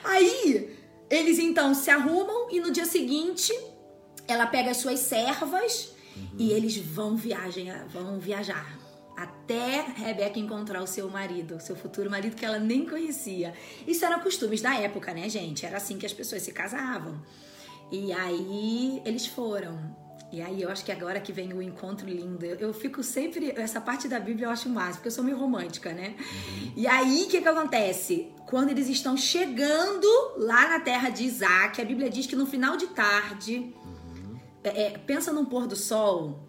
Aí, 0.04 0.78
eles 1.10 1.39
então 1.39 1.74
se 1.74 1.89
arrumam 1.89 2.50
e 2.50 2.60
no 2.60 2.72
dia 2.72 2.86
seguinte 2.86 3.54
ela 4.28 4.48
pega 4.48 4.72
as 4.72 4.78
suas 4.78 5.00
servas 5.00 5.94
uhum. 6.21 6.38
e 6.38 6.51
eles 6.51 6.77
vão 6.77 7.15
viagem, 7.15 7.71
vão 7.91 8.19
viajar 8.19 8.79
até 9.21 9.81
Rebeca 9.81 10.39
encontrar 10.39 10.81
o 10.81 10.88
seu 10.88 11.10
marido, 11.10 11.55
o 11.55 11.60
seu 11.60 11.75
futuro 11.75 12.10
marido 12.10 12.36
que 12.36 12.45
ela 12.45 12.57
nem 12.57 12.86
conhecia. 12.86 13.53
Isso 13.86 14.03
eram 14.03 14.19
costumes 14.19 14.62
da 14.62 14.75
época, 14.75 15.13
né, 15.13 15.29
gente? 15.29 15.65
Era 15.65 15.77
assim 15.77 15.97
que 15.97 16.05
as 16.05 16.13
pessoas 16.13 16.41
se 16.41 16.51
casavam. 16.51 17.21
E 17.91 18.12
aí 18.12 19.01
eles 19.05 19.27
foram. 19.27 19.95
E 20.31 20.41
aí 20.41 20.62
eu 20.62 20.69
acho 20.69 20.86
que 20.86 20.91
agora 20.93 21.19
que 21.19 21.34
vem 21.34 21.51
o 21.51 21.62
encontro 21.62 22.07
lindo, 22.07 22.45
eu, 22.45 22.73
fico 22.73 23.03
sempre. 23.03 23.51
Essa 23.57 23.81
parte 23.81 24.07
da 24.07 24.17
Bíblia 24.17 24.47
eu 24.47 24.49
acho 24.49 24.69
mais, 24.69 24.95
porque 24.95 25.10
eu 25.10 25.12
sou 25.12 25.23
meio 25.23 25.38
romântica, 25.38 25.93
né? 25.93 26.15
Uhum. 26.17 26.73
E 26.77 26.88
aí 26.88 27.23
o 27.23 27.27
que, 27.27 27.41
que 27.41 27.47
acontece? 27.47 28.31
Quando 28.47 28.69
eles 28.69 28.88
estão 28.88 29.17
chegando 29.17 30.07
lá 30.38 30.69
na 30.69 30.79
terra 30.79 31.10
de 31.10 31.25
Isaac, 31.25 31.81
a 31.81 31.86
Bíblia 31.86 32.10
diz 32.10 32.25
que 32.25 32.36
no 32.36 32.45
final 32.45 32.77
de 32.77 32.88
tarde. 32.88 33.73
É, 34.63 34.84
é 34.84 34.97
pensa 34.97 35.32
num 35.32 35.45
pôr 35.45 35.67
do 35.67 35.76
sol. 35.76 36.47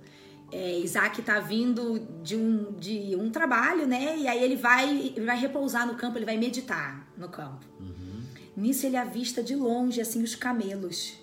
É, 0.50 0.78
Isaac 0.80 1.20
está 1.20 1.40
vindo 1.40 1.98
de 2.22 2.36
um, 2.36 2.72
de 2.72 3.16
um 3.16 3.30
trabalho, 3.30 3.86
né? 3.86 4.18
E 4.18 4.28
aí 4.28 4.42
ele 4.44 4.56
vai, 4.56 5.14
vai 5.24 5.38
repousar 5.38 5.86
no 5.86 5.94
campo, 5.94 6.18
ele 6.18 6.26
vai 6.26 6.36
meditar 6.36 7.08
no 7.16 7.28
campo. 7.28 7.64
Uhum. 7.80 8.22
Nisso 8.54 8.84
ele 8.84 8.98
avista 8.98 9.42
de 9.42 9.56
longe, 9.56 9.98
assim, 9.98 10.22
os 10.22 10.34
camelos. 10.34 11.14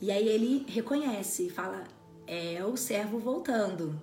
E 0.00 0.10
aí 0.10 0.28
ele 0.28 0.66
reconhece 0.68 1.46
e 1.46 1.50
fala: 1.50 1.84
é 2.26 2.64
o 2.64 2.76
servo 2.76 3.18
voltando. 3.18 4.00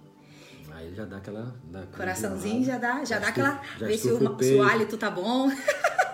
Aí 0.72 0.94
já 0.94 1.06
dá 1.06 1.18
aquela. 1.18 1.56
Dá 1.66 1.86
Coraçãozinho 1.88 2.64
já 2.64 2.78
dá, 2.78 3.00
já, 3.00 3.06
já 3.06 3.20
dá 3.20 3.28
aquela. 3.30 3.62
Vê 3.80 3.98
se 3.98 4.12
o, 4.12 4.44
se 4.44 4.54
o 4.54 4.64
hálito 4.64 4.98
tá 4.98 5.10
bom. 5.10 5.50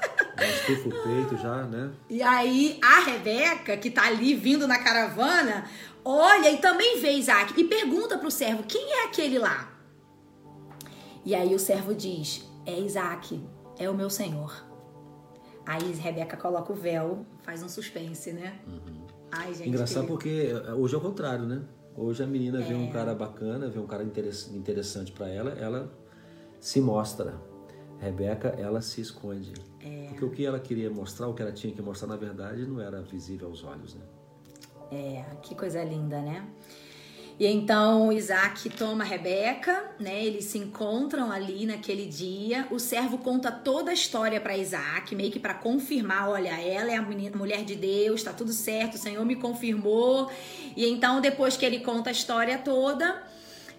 Já 0.43 0.49
estufa 0.49 0.89
o 0.89 1.03
peito, 1.03 1.37
já, 1.37 1.63
né? 1.63 1.91
E 2.09 2.21
aí 2.21 2.79
a 2.81 2.99
Rebeca, 2.99 3.77
que 3.77 3.89
tá 3.89 4.07
ali 4.07 4.35
vindo 4.35 4.67
na 4.67 4.79
caravana, 4.79 5.65
olha 6.03 6.51
e 6.51 6.57
também 6.57 6.99
vê 6.99 7.11
Isaac 7.11 7.59
e 7.59 7.63
pergunta 7.63 8.17
pro 8.17 8.29
servo: 8.29 8.63
quem 8.63 8.93
é 8.93 9.05
aquele 9.05 9.39
lá? 9.39 9.71
E 11.25 11.33
aí 11.33 11.55
o 11.55 11.59
servo 11.59 11.93
diz: 11.95 12.43
é 12.65 12.77
Isaac, 12.79 13.39
é 13.77 13.89
o 13.89 13.93
meu 13.93 14.09
senhor. 14.09 14.65
Aí 15.65 15.93
Rebeca 15.93 16.35
coloca 16.35 16.73
o 16.73 16.75
véu, 16.75 17.25
faz 17.41 17.63
um 17.63 17.69
suspense, 17.69 18.33
né? 18.33 18.59
Uhum. 18.67 19.07
Ai, 19.31 19.53
gente. 19.53 19.69
Engraçado 19.69 20.03
que... 20.03 20.07
porque 20.11 20.51
eh, 20.53 20.73
hoje 20.73 20.93
é 20.93 20.97
o 20.97 21.01
contrário, 21.01 21.45
né? 21.45 21.61
Hoje 21.95 22.23
a 22.23 22.27
menina 22.27 22.61
é. 22.61 22.65
vê 22.65 22.73
um 22.73 22.89
é. 22.89 22.91
cara 22.91 23.15
bacana, 23.15 23.69
vê 23.69 23.79
um 23.79 23.87
cara 23.87 24.03
interessante 24.03 25.11
para 25.11 25.29
ela, 25.29 25.51
ela 25.51 25.91
se 26.59 26.81
mostra. 26.81 27.35
Rebeca, 28.03 28.49
ela 28.57 28.81
se 28.81 29.01
esconde. 29.01 29.53
É. 29.79 30.07
Porque 30.09 30.25
o 30.25 30.29
que 30.29 30.45
ela 30.45 30.59
queria 30.59 30.89
mostrar, 30.89 31.27
o 31.27 31.33
que 31.33 31.41
ela 31.41 31.51
tinha 31.51 31.73
que 31.73 31.81
mostrar, 31.81 32.07
na 32.07 32.17
verdade, 32.17 32.65
não 32.65 32.79
era 32.79 33.01
visível 33.01 33.47
aos 33.47 33.63
olhos, 33.63 33.95
né? 33.95 34.01
É, 34.91 35.25
que 35.41 35.55
coisa 35.55 35.83
linda, 35.83 36.21
né? 36.21 36.45
E 37.39 37.47
então 37.47 38.11
Isaac 38.11 38.69
toma 38.69 39.03
Rebeca, 39.03 39.91
né? 39.99 40.23
Eles 40.23 40.45
se 40.45 40.59
encontram 40.59 41.31
ali 41.31 41.65
naquele 41.65 42.05
dia. 42.05 42.67
O 42.69 42.77
servo 42.77 43.17
conta 43.17 43.51
toda 43.51 43.89
a 43.89 43.93
história 43.93 44.39
para 44.39 44.55
Isaac, 44.55 45.15
meio 45.15 45.31
que 45.31 45.39
para 45.39 45.55
confirmar, 45.55 46.29
olha, 46.29 46.49
ela 46.61 46.91
é 46.91 46.95
a 46.95 47.01
mulher 47.01 47.63
de 47.65 47.75
Deus, 47.75 48.21
tá 48.21 48.31
tudo 48.31 48.53
certo, 48.53 48.95
o 48.95 48.97
Senhor 48.99 49.25
me 49.25 49.35
confirmou. 49.35 50.29
E 50.77 50.87
então 50.87 51.19
depois 51.19 51.57
que 51.57 51.65
ele 51.65 51.79
conta 51.79 52.11
a 52.11 52.13
história 52.13 52.59
toda, 52.59 53.23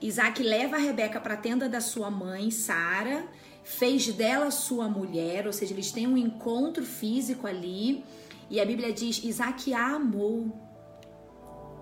Isaac 0.02 0.42
leva 0.42 0.76
a 0.76 0.80
Rebeca 0.80 1.20
para 1.20 1.34
a 1.34 1.36
tenda 1.36 1.68
da 1.68 1.80
sua 1.80 2.10
mãe, 2.10 2.50
Sara, 2.50 3.24
fez 3.64 4.12
dela 4.12 4.50
sua 4.50 4.88
mulher, 4.88 5.46
ou 5.46 5.52
seja, 5.52 5.72
eles 5.72 5.90
têm 5.90 6.06
um 6.06 6.16
encontro 6.16 6.84
físico 6.84 7.46
ali. 7.46 8.04
E 8.50 8.60
a 8.60 8.64
Bíblia 8.64 8.92
diz: 8.92 9.24
Isaac 9.24 9.72
a 9.72 9.94
amou. 9.96 10.52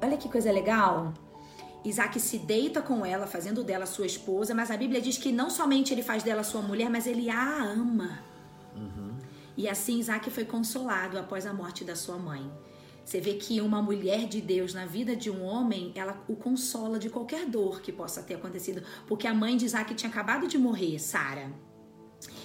Olha 0.01 0.17
que 0.17 0.29
coisa 0.29 0.51
legal. 0.51 1.13
Isaac 1.85 2.19
se 2.21 2.39
deita 2.39 2.81
com 2.81 3.05
ela, 3.05 3.27
fazendo 3.27 3.65
dela 3.65 3.87
sua 3.87 4.07
esposa, 4.07 4.55
mas 4.55 4.71
a 4.71 4.77
Bíblia 4.77 5.01
diz 5.01 5.19
que 5.19 5.33
não 5.33 5.51
somente 5.51 5.93
ele 5.93 6.03
faz 6.03 6.23
dela 6.23 6.45
sua 6.45 6.63
mulher, 6.63 6.89
mas 6.89 7.09
ele 7.09 7.29
a 7.29 7.63
ama. 7.65 8.21
Uhum. 8.77 9.17
E 9.57 9.69
assim 9.69 9.99
Isaac 9.99 10.31
foi 10.31 10.45
consolado 10.45 11.19
após 11.19 11.45
a 11.45 11.53
morte 11.53 11.85
da 11.85 11.97
sua 11.97 12.17
mãe. 12.17 12.49
Você 13.05 13.21
vê 13.21 13.35
que 13.35 13.61
uma 13.61 13.83
mulher 13.83 14.29
de 14.29 14.41
Deus 14.41 14.73
na 14.73 14.87
vida 14.87 15.17
de 15.17 15.29
um 15.29 15.45
homem, 15.45 15.93
ela 15.97 16.23
o 16.29 16.37
consola 16.37 17.01
de 17.01 17.11
qualquer 17.11 17.47
dor 17.47 17.81
que 17.81 17.91
possa 17.91 18.23
ter 18.23 18.35
acontecido, 18.35 18.81
porque 19.09 19.27
a 19.27 19.35
mãe 19.35 19.57
de 19.57 19.65
Isaac 19.65 19.93
tinha 19.97 20.09
acabado 20.09 20.47
de 20.47 20.57
morrer, 20.57 21.01
Sara. 21.01 21.51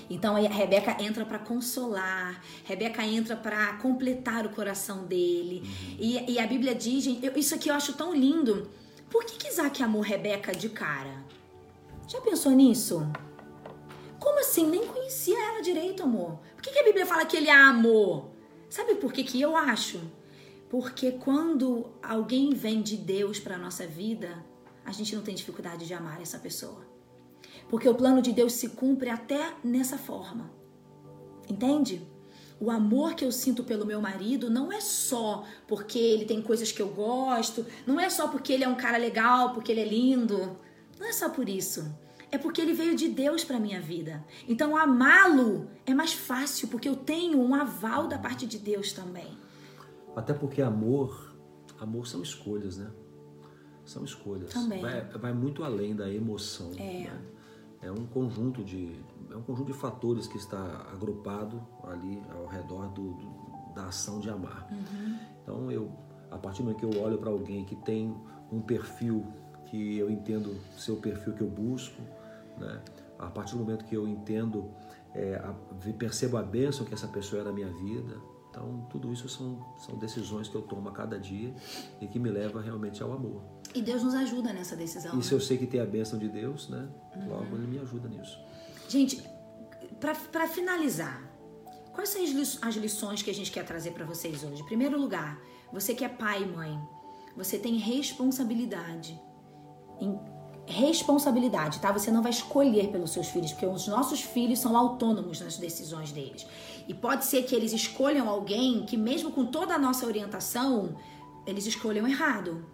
Então 0.09 0.35
a 0.35 0.39
Rebeca 0.39 1.01
entra 1.01 1.25
para 1.25 1.39
consolar, 1.39 2.41
Rebeca 2.63 3.03
entra 3.05 3.35
para 3.35 3.73
completar 3.73 4.45
o 4.45 4.49
coração 4.49 5.05
dele. 5.05 5.63
Uhum. 5.63 5.95
E, 5.99 6.31
e, 6.33 6.39
a 6.39 6.47
Bíblia 6.47 6.73
diz, 6.73 7.05
eu, 7.21 7.33
isso 7.35 7.55
aqui 7.55 7.69
eu 7.69 7.75
acho 7.75 7.93
tão 7.93 8.15
lindo. 8.15 8.69
Por 9.09 9.25
que, 9.25 9.37
que 9.37 9.47
Isaac 9.47 9.81
amou 9.83 10.01
Rebeca 10.01 10.53
de 10.53 10.69
cara? 10.69 11.25
Já 12.07 12.21
pensou 12.21 12.53
nisso? 12.53 13.05
Como 14.19 14.39
assim? 14.39 14.67
Nem 14.67 14.85
conhecia 14.85 15.37
ela 15.49 15.61
direito, 15.61 16.03
amor. 16.03 16.39
Por 16.55 16.61
que, 16.61 16.71
que 16.71 16.79
a 16.79 16.83
Bíblia 16.83 17.05
fala 17.05 17.25
que 17.25 17.37
ele 17.37 17.49
a 17.49 17.67
amou? 17.67 18.33
Sabe 18.69 18.95
por 18.95 19.13
que, 19.13 19.23
que 19.23 19.39
eu 19.39 19.55
acho? 19.55 20.01
Porque 20.69 21.11
quando 21.13 21.89
alguém 22.01 22.53
vem 22.53 22.81
de 22.81 22.97
Deus 22.97 23.39
para 23.39 23.57
nossa 23.57 23.87
vida, 23.87 24.43
a 24.85 24.91
gente 24.91 25.15
não 25.15 25.23
tem 25.23 25.35
dificuldade 25.35 25.85
de 25.85 25.93
amar 25.93 26.21
essa 26.21 26.39
pessoa. 26.39 26.85
Porque 27.69 27.87
o 27.87 27.95
plano 27.95 28.21
de 28.21 28.31
Deus 28.31 28.53
se 28.53 28.69
cumpre 28.69 29.09
até 29.09 29.53
nessa 29.63 29.97
forma. 29.97 30.49
Entende? 31.49 32.07
O 32.59 32.71
amor 32.71 33.13
que 33.13 33.23
eu 33.23 33.31
sinto 33.31 33.63
pelo 33.63 33.85
meu 33.85 34.01
marido 34.01 34.49
não 34.49 34.71
é 34.71 34.81
só 34.81 35.45
porque 35.67 35.99
ele 35.99 36.25
tem 36.25 36.41
coisas 36.41 36.71
que 36.71 36.81
eu 36.81 36.87
gosto, 36.87 37.65
não 37.85 37.99
é 37.99 38.09
só 38.09 38.27
porque 38.27 38.51
ele 38.51 38.63
é 38.63 38.67
um 38.67 38.75
cara 38.75 38.97
legal, 38.97 39.53
porque 39.53 39.71
ele 39.71 39.81
é 39.81 39.87
lindo. 39.87 40.57
Não 40.99 41.07
é 41.07 41.13
só 41.13 41.29
por 41.29 41.47
isso. 41.47 41.85
É 42.31 42.37
porque 42.37 42.59
ele 42.59 42.73
veio 42.73 42.95
de 42.95 43.07
Deus 43.07 43.43
para 43.43 43.59
minha 43.59 43.79
vida. 43.79 44.25
Então 44.47 44.75
amá-lo 44.75 45.69
é 45.85 45.93
mais 45.93 46.13
fácil 46.13 46.67
porque 46.67 46.89
eu 46.89 46.95
tenho 46.95 47.39
um 47.39 47.53
aval 47.53 48.07
da 48.07 48.17
parte 48.17 48.45
de 48.45 48.57
Deus 48.57 48.91
também. 48.91 49.37
Até 50.15 50.33
porque 50.33 50.61
amor, 50.61 51.37
amor 51.79 52.07
são 52.07 52.23
escolhas, 52.23 52.77
né? 52.77 52.91
São 53.85 54.03
escolhas. 54.03 54.51
Também. 54.51 54.81
Vai, 54.81 55.01
vai 55.05 55.31
muito 55.31 55.63
além 55.63 55.95
da 55.95 56.11
emoção. 56.11 56.71
É. 56.77 57.03
Né? 57.03 57.21
É 57.87 57.91
um 57.91 58.05
conjunto 58.05 58.63
de 58.63 58.99
é 59.31 59.35
um 59.35 59.41
conjunto 59.41 59.71
de 59.71 59.77
fatores 59.77 60.27
que 60.27 60.37
está 60.37 60.87
agrupado 60.93 61.61
ali 61.83 62.21
ao 62.35 62.45
redor 62.45 62.87
do, 62.89 63.13
do 63.13 63.47
da 63.73 63.87
ação 63.87 64.19
de 64.19 64.29
amar. 64.29 64.67
Uhum. 64.71 65.19
Então 65.41 65.71
eu 65.71 65.91
a 66.29 66.37
partir 66.37 66.61
do 66.61 66.65
momento 66.65 66.79
que 66.79 66.97
eu 66.97 67.01
olho 67.01 67.17
para 67.17 67.29
alguém 67.29 67.63
que 67.63 67.75
tem 67.75 68.15
um 68.51 68.61
perfil 68.61 69.25
que 69.65 69.97
eu 69.97 70.09
entendo 70.09 70.55
ser 70.77 70.91
o 70.91 70.97
perfil 70.97 71.33
que 71.33 71.41
eu 71.41 71.47
busco, 71.47 72.01
né? 72.57 72.81
A 73.19 73.27
partir 73.27 73.53
do 73.53 73.59
momento 73.59 73.85
que 73.85 73.95
eu 73.95 74.07
entendo, 74.07 74.69
é, 75.13 75.35
a, 75.35 75.53
percebo 75.93 76.37
a 76.37 76.43
bênção 76.43 76.85
que 76.85 76.93
essa 76.93 77.07
pessoa 77.07 77.41
é 77.41 77.45
na 77.45 77.51
minha 77.51 77.67
vida, 77.67 78.17
então 78.57 78.87
tudo 78.89 79.13
isso 79.13 79.29
são, 79.29 79.63
são 79.77 79.95
decisões 79.97 80.47
que 80.47 80.55
eu 80.55 80.61
tomo 80.63 80.89
a 80.89 80.91
cada 80.91 81.19
dia 81.19 81.53
e 82.01 82.07
que 82.07 82.17
me 82.17 82.29
leva 82.29 82.59
realmente 82.59 83.03
ao 83.03 83.13
amor. 83.13 83.43
E 83.75 83.81
Deus 83.81 84.01
nos 84.03 84.15
ajuda 84.15 84.51
nessa 84.51 84.75
decisão. 84.75 85.17
Isso 85.19 85.31
né? 85.31 85.37
eu 85.37 85.41
sei 85.41 85.57
que 85.57 85.67
tem 85.67 85.79
a 85.79 85.85
bênção 85.85 86.17
de 86.17 86.27
Deus, 86.27 86.67
né? 86.67 86.89
Uhum. 87.15 87.29
Logo 87.29 87.55
ele 87.55 87.67
me 87.67 87.79
ajuda 87.79 88.09
nisso. 88.09 88.39
Gente, 88.89 89.23
para 89.99 90.47
finalizar, 90.47 91.21
quais 91.93 92.09
são 92.09 92.21
as 92.61 92.75
lições 92.75 93.21
que 93.21 93.29
a 93.29 93.33
gente 93.33 93.51
quer 93.51 93.63
trazer 93.63 93.91
para 93.91 94.05
vocês 94.05 94.43
hoje? 94.43 94.61
Em 94.61 94.65
primeiro 94.65 94.99
lugar, 94.99 95.39
você 95.71 95.93
que 95.93 96.03
é 96.03 96.09
pai 96.09 96.43
e 96.43 96.47
mãe, 96.47 96.79
você 97.35 97.59
tem 97.59 97.77
responsabilidade. 97.77 99.19
Em 99.99 100.17
responsabilidade, 100.67 101.79
tá? 101.79 101.91
Você 101.91 102.11
não 102.11 102.21
vai 102.21 102.31
escolher 102.31 102.89
pelos 102.89 103.11
seus 103.11 103.27
filhos, 103.27 103.51
porque 103.51 103.65
os 103.65 103.87
nossos 103.87 104.21
filhos 104.21 104.59
são 104.59 104.75
autônomos 104.75 105.39
nas 105.39 105.57
decisões 105.57 106.11
deles. 106.11 106.45
E 106.87 106.93
pode 106.93 107.25
ser 107.25 107.43
que 107.43 107.55
eles 107.55 107.73
escolham 107.73 108.29
alguém 108.29 108.85
que, 108.85 108.97
mesmo 108.97 109.31
com 109.31 109.45
toda 109.45 109.73
a 109.73 109.79
nossa 109.79 110.05
orientação, 110.05 110.95
eles 111.45 111.65
escolham 111.65 112.07
errado. 112.07 112.65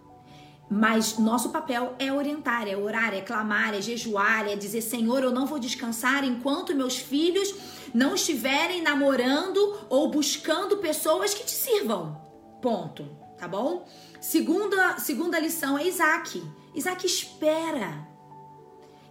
Mas 0.68 1.18
nosso 1.18 1.50
papel 1.50 1.94
é 1.98 2.12
orientar, 2.12 2.66
é 2.66 2.76
orar, 2.76 3.14
é 3.14 3.20
clamar, 3.20 3.74
é 3.74 3.82
jejuar, 3.82 4.48
é 4.48 4.56
dizer: 4.56 4.80
Senhor, 4.80 5.22
eu 5.22 5.30
não 5.30 5.46
vou 5.46 5.58
descansar 5.58 6.24
enquanto 6.24 6.74
meus 6.74 6.96
filhos 6.96 7.54
não 7.92 8.14
estiverem 8.14 8.82
namorando 8.82 9.86
ou 9.88 10.10
buscando 10.10 10.78
pessoas 10.78 11.34
que 11.34 11.44
te 11.44 11.52
sirvam. 11.52 12.20
Ponto. 12.60 13.24
Tá 13.38 13.46
bom? 13.46 13.86
Segunda, 14.20 14.98
segunda 14.98 15.38
lição 15.38 15.76
é 15.76 15.86
Isaac. 15.86 16.42
Isaac 16.74 17.06
espera. 17.06 18.06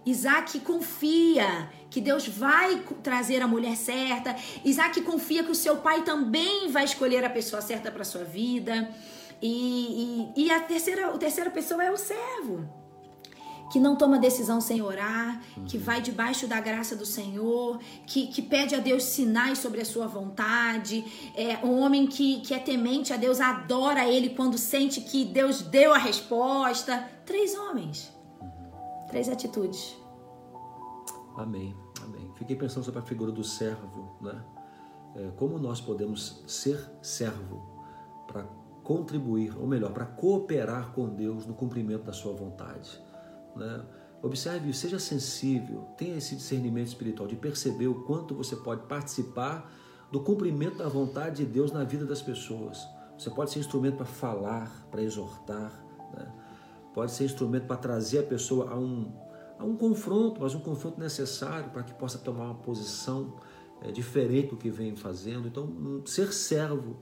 Isaac 0.06 0.60
confia 0.60 1.70
que 1.88 2.00
Deus 2.00 2.28
vai 2.28 2.84
trazer 3.02 3.40
a 3.40 3.48
mulher 3.48 3.76
certa. 3.76 4.36
Isaac 4.64 5.00
confia 5.00 5.42
que 5.42 5.50
o 5.50 5.54
seu 5.54 5.78
pai 5.78 6.02
também 6.02 6.70
vai 6.70 6.84
escolher 6.84 7.24
a 7.24 7.30
pessoa 7.30 7.62
certa 7.62 7.90
para 7.90 8.04
sua 8.04 8.24
vida. 8.24 8.90
E, 9.40 10.32
e, 10.36 10.44
e 10.44 10.50
a 10.50 10.60
terceira, 10.60 11.08
a 11.08 11.18
terceira 11.18 11.50
pessoa 11.50 11.82
é 11.82 11.90
o 11.90 11.96
servo 11.96 12.83
que 13.74 13.80
não 13.80 13.96
toma 13.96 14.20
decisão 14.20 14.60
sem 14.60 14.80
orar, 14.80 15.42
uhum. 15.56 15.64
que 15.64 15.76
vai 15.76 16.00
debaixo 16.00 16.46
da 16.46 16.60
graça 16.60 16.94
do 16.94 17.04
Senhor, 17.04 17.80
que, 18.06 18.28
que 18.28 18.40
pede 18.40 18.72
a 18.72 18.78
Deus 18.78 19.02
sinais 19.02 19.58
sobre 19.58 19.80
a 19.80 19.84
sua 19.84 20.06
vontade, 20.06 21.04
é 21.34 21.56
um 21.66 21.80
homem 21.80 22.06
que, 22.06 22.40
que 22.42 22.54
é 22.54 22.60
temente 22.60 23.12
a 23.12 23.16
Deus, 23.16 23.40
adora 23.40 24.08
Ele 24.08 24.30
quando 24.30 24.56
sente 24.56 25.00
que 25.00 25.24
Deus 25.24 25.60
deu 25.60 25.92
a 25.92 25.98
resposta. 25.98 26.98
Três 27.26 27.56
homens, 27.56 28.12
uhum. 28.40 29.06
três 29.08 29.28
atitudes. 29.28 29.96
Amém, 31.36 31.74
amém. 32.00 32.30
Fiquei 32.36 32.54
pensando 32.54 32.84
sobre 32.84 33.00
a 33.00 33.02
figura 33.02 33.32
do 33.32 33.42
servo, 33.42 34.16
né? 34.20 34.40
É, 35.16 35.32
como 35.36 35.58
nós 35.58 35.80
podemos 35.80 36.44
ser 36.46 36.78
servo 37.02 37.60
para 38.28 38.44
contribuir, 38.84 39.58
ou 39.58 39.66
melhor, 39.66 39.92
para 39.92 40.06
cooperar 40.06 40.92
com 40.92 41.08
Deus 41.08 41.44
no 41.44 41.54
cumprimento 41.54 42.04
da 42.04 42.12
sua 42.12 42.32
vontade. 42.32 43.02
Né? 43.56 43.84
Observe, 44.22 44.72
seja 44.72 44.98
sensível, 44.98 45.82
tenha 45.98 46.16
esse 46.16 46.34
discernimento 46.34 46.88
espiritual 46.88 47.28
de 47.28 47.36
perceber 47.36 47.88
o 47.88 48.02
quanto 48.04 48.34
você 48.34 48.56
pode 48.56 48.86
participar 48.86 49.70
do 50.10 50.20
cumprimento 50.20 50.78
da 50.78 50.88
vontade 50.88 51.44
de 51.44 51.44
Deus 51.44 51.72
na 51.72 51.84
vida 51.84 52.06
das 52.06 52.22
pessoas. 52.22 52.86
Você 53.18 53.30
pode 53.30 53.50
ser 53.50 53.60
instrumento 53.60 53.96
para 53.96 54.06
falar, 54.06 54.86
para 54.90 55.02
exortar, 55.02 55.84
né? 56.16 56.32
pode 56.94 57.12
ser 57.12 57.24
instrumento 57.24 57.66
para 57.66 57.76
trazer 57.76 58.20
a 58.20 58.22
pessoa 58.22 58.70
a 58.70 58.78
um, 58.78 59.12
a 59.58 59.64
um 59.64 59.76
confronto, 59.76 60.40
mas 60.40 60.54
um 60.54 60.60
confronto 60.60 60.98
necessário 60.98 61.70
para 61.70 61.82
que 61.82 61.92
possa 61.94 62.18
tomar 62.18 62.44
uma 62.44 62.54
posição 62.54 63.36
é, 63.82 63.92
diferente 63.92 64.48
do 64.50 64.56
que 64.56 64.70
vem 64.70 64.96
fazendo. 64.96 65.48
Então, 65.48 65.64
um, 65.64 66.06
ser 66.06 66.32
servo 66.32 66.96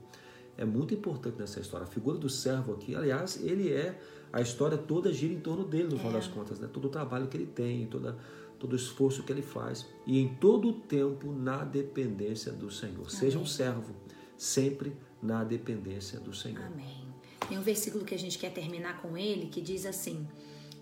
é 0.57 0.65
muito 0.65 0.93
importante 0.93 1.37
nessa 1.39 1.59
história. 1.59 1.85
A 1.85 1.89
figura 1.89 2.17
do 2.17 2.29
servo 2.29 2.73
aqui, 2.73 2.95
aliás, 2.95 3.41
ele 3.41 3.71
é 3.71 3.99
a 4.33 4.41
história 4.41 4.77
toda 4.77 5.13
gira 5.13 5.31
em 5.31 5.39
torno 5.39 5.63
dele, 5.63 5.83
no 5.83 5.97
final 5.97 6.11
é. 6.11 6.15
das 6.15 6.27
contas, 6.27 6.59
né? 6.59 6.67
Todo 6.73 6.85
o 6.85 6.89
trabalho 6.89 7.27
que 7.27 7.37
ele 7.37 7.45
tem, 7.45 7.85
toda, 7.85 8.17
todo 8.57 8.73
o 8.73 8.75
esforço 8.75 9.21
que 9.21 9.31
ele 9.31 9.43
faz 9.43 9.85
e 10.07 10.19
em 10.19 10.27
todo 10.27 10.69
o 10.69 10.73
tempo 10.73 11.31
na 11.31 11.63
dependência 11.63 12.51
do 12.51 12.71
Senhor. 12.71 12.95
Amém. 12.95 13.09
Seja 13.09 13.37
um 13.37 13.45
servo 13.45 13.93
sempre 14.35 14.97
na 15.21 15.43
dependência 15.43 16.19
do 16.19 16.33
Senhor. 16.33 16.65
Amém. 16.65 17.03
Tem 17.47 17.59
um 17.59 17.61
versículo 17.61 18.03
que 18.03 18.15
a 18.15 18.17
gente 18.17 18.39
quer 18.39 18.51
terminar 18.51 19.03
com 19.03 19.15
ele 19.15 19.47
que 19.47 19.61
diz 19.61 19.85
assim: 19.85 20.27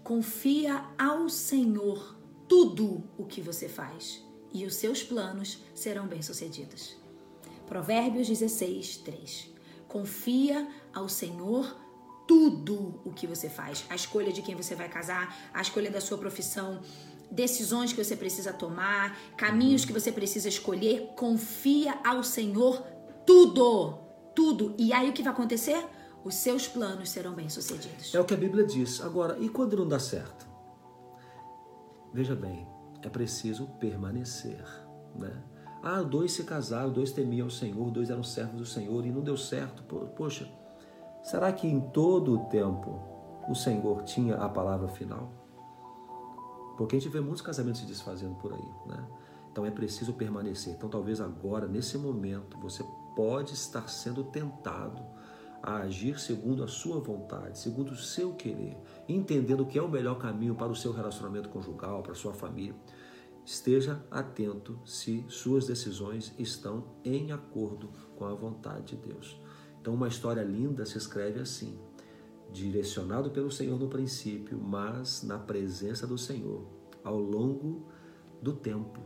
Confia 0.02 0.86
ao 0.98 1.28
Senhor 1.28 2.16
tudo 2.48 3.04
o 3.18 3.26
que 3.26 3.42
você 3.42 3.68
faz 3.68 4.26
e 4.54 4.66
os 4.66 4.76
seus 4.76 5.04
planos 5.04 5.60
serão 5.76 6.08
bem-sucedidos. 6.08 6.96
Provérbios 7.68 8.30
16, 8.30 8.98
3. 8.98 9.52
Confia 9.90 10.70
ao 10.94 11.10
Senhor 11.10 11.76
tudo 12.32 13.02
o 13.04 13.12
que 13.12 13.28
você 13.28 13.50
faz. 13.50 13.84
A 13.90 13.96
escolha 13.96 14.32
de 14.32 14.42
quem 14.42 14.56
você 14.56 14.74
vai 14.74 14.88
casar, 14.88 15.36
a 15.54 15.62
escolha 15.62 15.92
da 15.92 16.00
sua 16.00 16.18
profissão, 16.18 16.80
decisões 17.30 17.92
que 17.92 18.02
você 18.02 18.16
precisa 18.16 18.54
tomar, 18.54 19.20
caminhos 19.36 19.84
que 19.84 19.92
você 19.92 20.14
precisa 20.14 20.48
escolher. 20.48 21.12
Confia 21.18 22.00
ao 22.06 22.24
Senhor 22.24 22.82
tudo. 23.28 24.00
Tudo. 24.34 24.74
E 24.78 24.94
aí 24.94 25.10
o 25.10 25.14
que 25.14 25.22
vai 25.22 25.34
acontecer? 25.34 25.86
Os 26.24 26.36
seus 26.36 26.70
planos 26.70 27.10
serão 27.10 27.34
bem-sucedidos. 27.34 28.16
É 28.16 28.20
o 28.22 28.24
que 28.24 28.34
a 28.34 28.38
Bíblia 28.38 28.66
diz. 28.66 29.02
Agora, 29.02 29.38
e 29.38 29.50
quando 29.50 29.76
não 29.76 29.86
dá 29.86 30.00
certo? 30.00 30.48
Veja 32.14 32.34
bem, 32.34 32.66
é 33.02 33.10
preciso 33.10 33.68
permanecer, 33.78 34.64
né? 35.18 35.44
Ah, 35.84 36.02
dois 36.02 36.32
se 36.32 36.46
casaram, 36.46 36.94
dois 36.94 37.12
temiam 37.12 37.48
o 37.48 37.52
Senhor, 37.52 37.92
dois 37.92 38.10
eram 38.10 38.24
servos 38.24 38.56
do 38.56 38.66
Senhor 38.66 39.06
e 39.06 39.12
não 39.12 39.22
deu 39.22 39.36
certo. 39.36 39.84
Poxa, 40.16 40.50
será 41.24 41.52
que 41.52 41.68
em 41.68 41.80
todo 41.80 42.36
o 42.36 42.46
tempo 42.46 43.00
o 43.50 43.56
Senhor 43.56 44.04
tinha 44.04 44.36
a 44.36 44.50
palavra 44.50 44.88
final? 44.88 45.32
Porque 46.78 46.96
a 46.96 47.00
gente 47.00 47.12
vê 47.12 47.20
muitos 47.20 47.42
casamentos 47.42 47.82
se 47.82 47.88
desfazendo 47.88 48.36
por 48.36 48.54
aí, 48.54 48.70
né? 48.88 49.08
Então 49.52 49.66
é 49.66 49.72
preciso 49.72 50.14
permanecer. 50.14 50.74
Então 50.74 50.90
talvez 50.90 51.20
agora, 51.20 51.68
nesse 51.68 51.98
momento, 51.98 52.58
você 52.58 52.84
pode 53.16 53.54
estar 53.54 53.90
sendo 53.90 54.24
tentado 54.24 55.02
a 55.62 55.78
agir 55.78 56.20
segundo 56.20 56.64
a 56.64 56.68
sua 56.68 57.00
vontade, 57.00 57.60
segundo 57.60 57.92
o 57.92 57.96
seu 57.96 58.34
querer, 58.34 58.78
entendendo 59.08 59.66
que 59.66 59.78
é 59.78 59.82
o 59.82 59.90
melhor 59.90 60.18
caminho 60.18 60.56
para 60.56 60.72
o 60.72 60.76
seu 60.76 60.92
relacionamento 60.92 61.50
conjugal, 61.50 62.02
para 62.02 62.14
a 62.14 62.16
sua 62.16 62.34
família. 62.34 62.76
Esteja 63.46 64.04
atento 64.10 64.80
se 64.86 65.26
suas 65.28 65.66
decisões 65.66 66.34
estão 66.38 66.86
em 67.04 67.32
acordo 67.32 67.90
com 68.16 68.26
a 68.26 68.34
vontade 68.34 68.96
de 68.96 69.08
Deus. 69.08 69.41
Então, 69.82 69.96
uma 69.96 70.08
história 70.08 70.44
linda 70.44 70.86
se 70.86 70.98
escreve 70.98 71.40
assim: 71.40 71.78
direcionado 72.52 73.32
pelo 73.32 73.52
Senhor 73.52 73.80
no 73.80 73.90
princípio, 73.90 74.60
mas 74.60 75.24
na 75.24 75.40
presença 75.40 76.06
do 76.06 76.18
Senhor 76.18 76.66
ao 77.04 77.18
longo 77.18 77.88
do 78.42 78.54
tempo. 78.54 79.00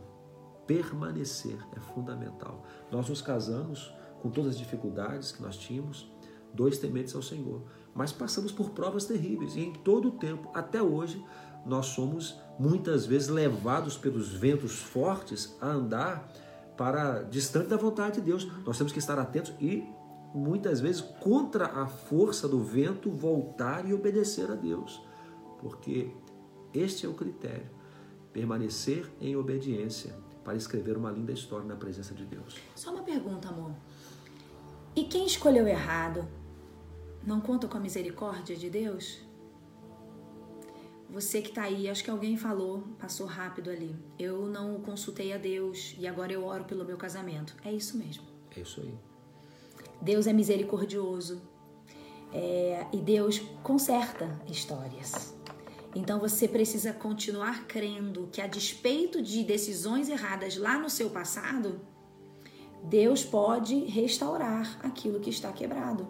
Permanecer 0.66 1.58
é 1.74 1.80
fundamental. 1.80 2.66
Nós 2.90 3.08
nos 3.08 3.22
casamos 3.22 3.92
com 4.20 4.30
todas 4.30 4.50
as 4.50 4.58
dificuldades 4.58 5.32
que 5.32 5.42
nós 5.42 5.56
tínhamos, 5.56 6.12
dois 6.52 6.78
tementes 6.78 7.14
ao 7.14 7.22
Senhor, 7.22 7.62
mas 7.94 8.12
passamos 8.12 8.52
por 8.52 8.70
provas 8.70 9.04
terríveis 9.04 9.56
e 9.56 9.60
em 9.60 9.72
todo 9.72 10.08
o 10.08 10.12
tempo, 10.12 10.50
até 10.54 10.82
hoje, 10.82 11.24
nós 11.64 11.86
somos 11.86 12.38
muitas 12.58 13.06
vezes 13.06 13.28
levados 13.28 13.96
pelos 13.96 14.32
ventos 14.32 14.80
fortes 14.80 15.56
a 15.60 15.68
andar 15.68 16.30
para 16.76 17.22
distante 17.22 17.68
da 17.68 17.76
vontade 17.76 18.16
de 18.16 18.22
Deus. 18.22 18.46
Nós 18.64 18.76
temos 18.76 18.92
que 18.92 18.98
estar 18.98 19.18
atentos 19.18 19.52
e 19.60 19.84
muitas 20.36 20.80
vezes 20.80 21.00
contra 21.00 21.66
a 21.66 21.86
força 21.86 22.46
do 22.46 22.62
vento 22.62 23.10
voltar 23.10 23.88
e 23.88 23.94
obedecer 23.94 24.50
a 24.50 24.54
Deus, 24.54 25.02
porque 25.58 26.10
este 26.74 27.06
é 27.06 27.08
o 27.08 27.14
critério, 27.14 27.70
permanecer 28.34 29.10
em 29.18 29.34
obediência 29.34 30.14
para 30.44 30.54
escrever 30.54 30.96
uma 30.96 31.10
linda 31.10 31.32
história 31.32 31.66
na 31.66 31.74
presença 31.74 32.14
de 32.14 32.26
Deus. 32.26 32.56
Só 32.74 32.92
uma 32.92 33.02
pergunta, 33.02 33.48
amor. 33.48 33.72
E 34.94 35.04
quem 35.04 35.24
escolheu 35.24 35.66
errado 35.66 36.28
não 37.26 37.40
conta 37.40 37.66
com 37.66 37.78
a 37.78 37.80
misericórdia 37.80 38.54
de 38.54 38.68
Deus? 38.68 39.20
Você 41.08 41.40
que 41.40 41.52
tá 41.52 41.62
aí, 41.62 41.88
acho 41.88 42.04
que 42.04 42.10
alguém 42.10 42.36
falou, 42.36 42.82
passou 42.98 43.26
rápido 43.26 43.70
ali. 43.70 43.96
Eu 44.18 44.46
não 44.46 44.80
consultei 44.80 45.32
a 45.32 45.38
Deus 45.38 45.94
e 45.98 46.06
agora 46.06 46.32
eu 46.32 46.44
oro 46.44 46.64
pelo 46.64 46.84
meu 46.84 46.98
casamento. 46.98 47.56
É 47.64 47.72
isso 47.72 47.96
mesmo. 47.96 48.24
É 48.54 48.60
isso 48.60 48.80
aí. 48.80 48.94
Deus 50.00 50.26
é 50.26 50.32
misericordioso 50.32 51.42
é, 52.32 52.86
e 52.92 52.98
Deus 52.98 53.40
conserta 53.62 54.40
histórias. 54.46 55.34
Então 55.94 56.20
você 56.20 56.46
precisa 56.46 56.92
continuar 56.92 57.66
crendo 57.66 58.28
que, 58.30 58.40
a 58.42 58.46
despeito 58.46 59.22
de 59.22 59.42
decisões 59.42 60.10
erradas 60.10 60.56
lá 60.58 60.78
no 60.78 60.90
seu 60.90 61.08
passado, 61.08 61.80
Deus 62.84 63.24
pode 63.24 63.74
restaurar 63.86 64.78
aquilo 64.82 65.20
que 65.20 65.30
está 65.30 65.50
quebrado. 65.52 66.06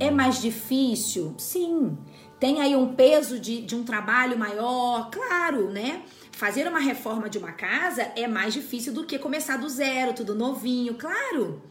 É 0.00 0.10
mais 0.10 0.40
difícil? 0.40 1.34
Sim. 1.38 1.96
Tem 2.40 2.60
aí 2.60 2.74
um 2.74 2.94
peso 2.94 3.38
de, 3.38 3.62
de 3.62 3.76
um 3.76 3.84
trabalho 3.84 4.36
maior? 4.36 5.08
Claro, 5.10 5.70
né? 5.70 6.02
Fazer 6.32 6.66
uma 6.66 6.80
reforma 6.80 7.30
de 7.30 7.38
uma 7.38 7.52
casa 7.52 8.02
é 8.16 8.26
mais 8.26 8.52
difícil 8.52 8.92
do 8.92 9.06
que 9.06 9.18
começar 9.18 9.58
do 9.58 9.68
zero, 9.68 10.14
tudo 10.14 10.34
novinho, 10.34 10.94
claro. 10.94 11.62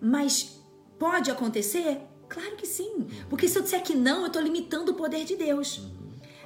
Mas 0.00 0.57
pode 0.98 1.30
acontecer? 1.30 2.00
Claro 2.28 2.56
que 2.56 2.66
sim. 2.66 3.06
Porque 3.30 3.48
se 3.48 3.58
eu 3.58 3.62
disser 3.62 3.82
que 3.82 3.94
não, 3.94 4.22
eu 4.22 4.26
estou 4.26 4.42
limitando 4.42 4.92
o 4.92 4.94
poder 4.94 5.24
de 5.24 5.36
Deus. 5.36 5.80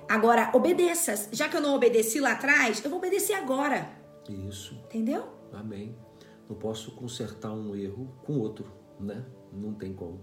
Agora, 0.09 0.51
obedeça. 0.55 1.29
Já 1.33 1.49
que 1.49 1.57
eu 1.57 1.61
não 1.61 1.75
obedeci 1.75 2.21
lá 2.21 2.33
atrás, 2.33 2.85
eu 2.85 2.91
vou 2.91 2.99
obedecer 2.99 3.35
agora. 3.35 3.91
Isso. 4.29 4.75
Entendeu? 4.85 5.25
Amém. 5.53 5.97
Não 6.49 6.57
posso 6.57 6.93
consertar 6.93 7.53
um 7.53 7.75
erro 7.75 8.15
com 8.25 8.39
outro, 8.39 8.71
né? 9.01 9.25
Não 9.53 9.75
tem 9.75 9.93
como. 9.93 10.21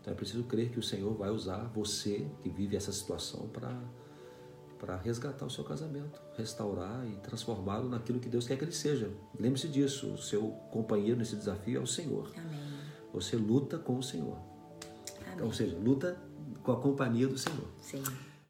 Então 0.00 0.12
é 0.12 0.16
preciso 0.16 0.44
crer 0.44 0.70
que 0.70 0.78
o 0.78 0.82
Senhor 0.82 1.14
vai 1.14 1.30
usar 1.30 1.70
você 1.74 2.26
que 2.42 2.48
vive 2.48 2.76
essa 2.76 2.92
situação 2.92 3.48
para 3.48 3.76
para 4.78 4.94
resgatar 4.98 5.46
o 5.46 5.50
seu 5.50 5.64
casamento, 5.64 6.20
restaurar 6.36 7.06
e 7.08 7.16
transformá-lo 7.16 7.88
naquilo 7.88 8.20
que 8.20 8.28
Deus 8.28 8.46
quer 8.46 8.58
que 8.58 8.64
ele 8.64 8.72
seja. 8.72 9.10
Lembre-se 9.38 9.68
disso, 9.68 10.12
o 10.12 10.18
seu 10.18 10.50
companheiro 10.70 11.16
nesse 11.18 11.34
desafio 11.34 11.78
é 11.78 11.82
o 11.82 11.86
Senhor. 11.86 12.30
Amém. 12.36 12.65
Você 13.16 13.34
luta 13.34 13.78
com 13.78 13.96
o 13.96 14.02
Senhor. 14.02 14.36
Amém. 15.32 15.46
Ou 15.46 15.50
seja, 15.50 15.74
luta 15.78 16.20
com 16.62 16.70
a 16.70 16.76
companhia 16.76 17.26
do 17.26 17.38
Senhor. 17.38 17.66
Sim. 17.80 18.02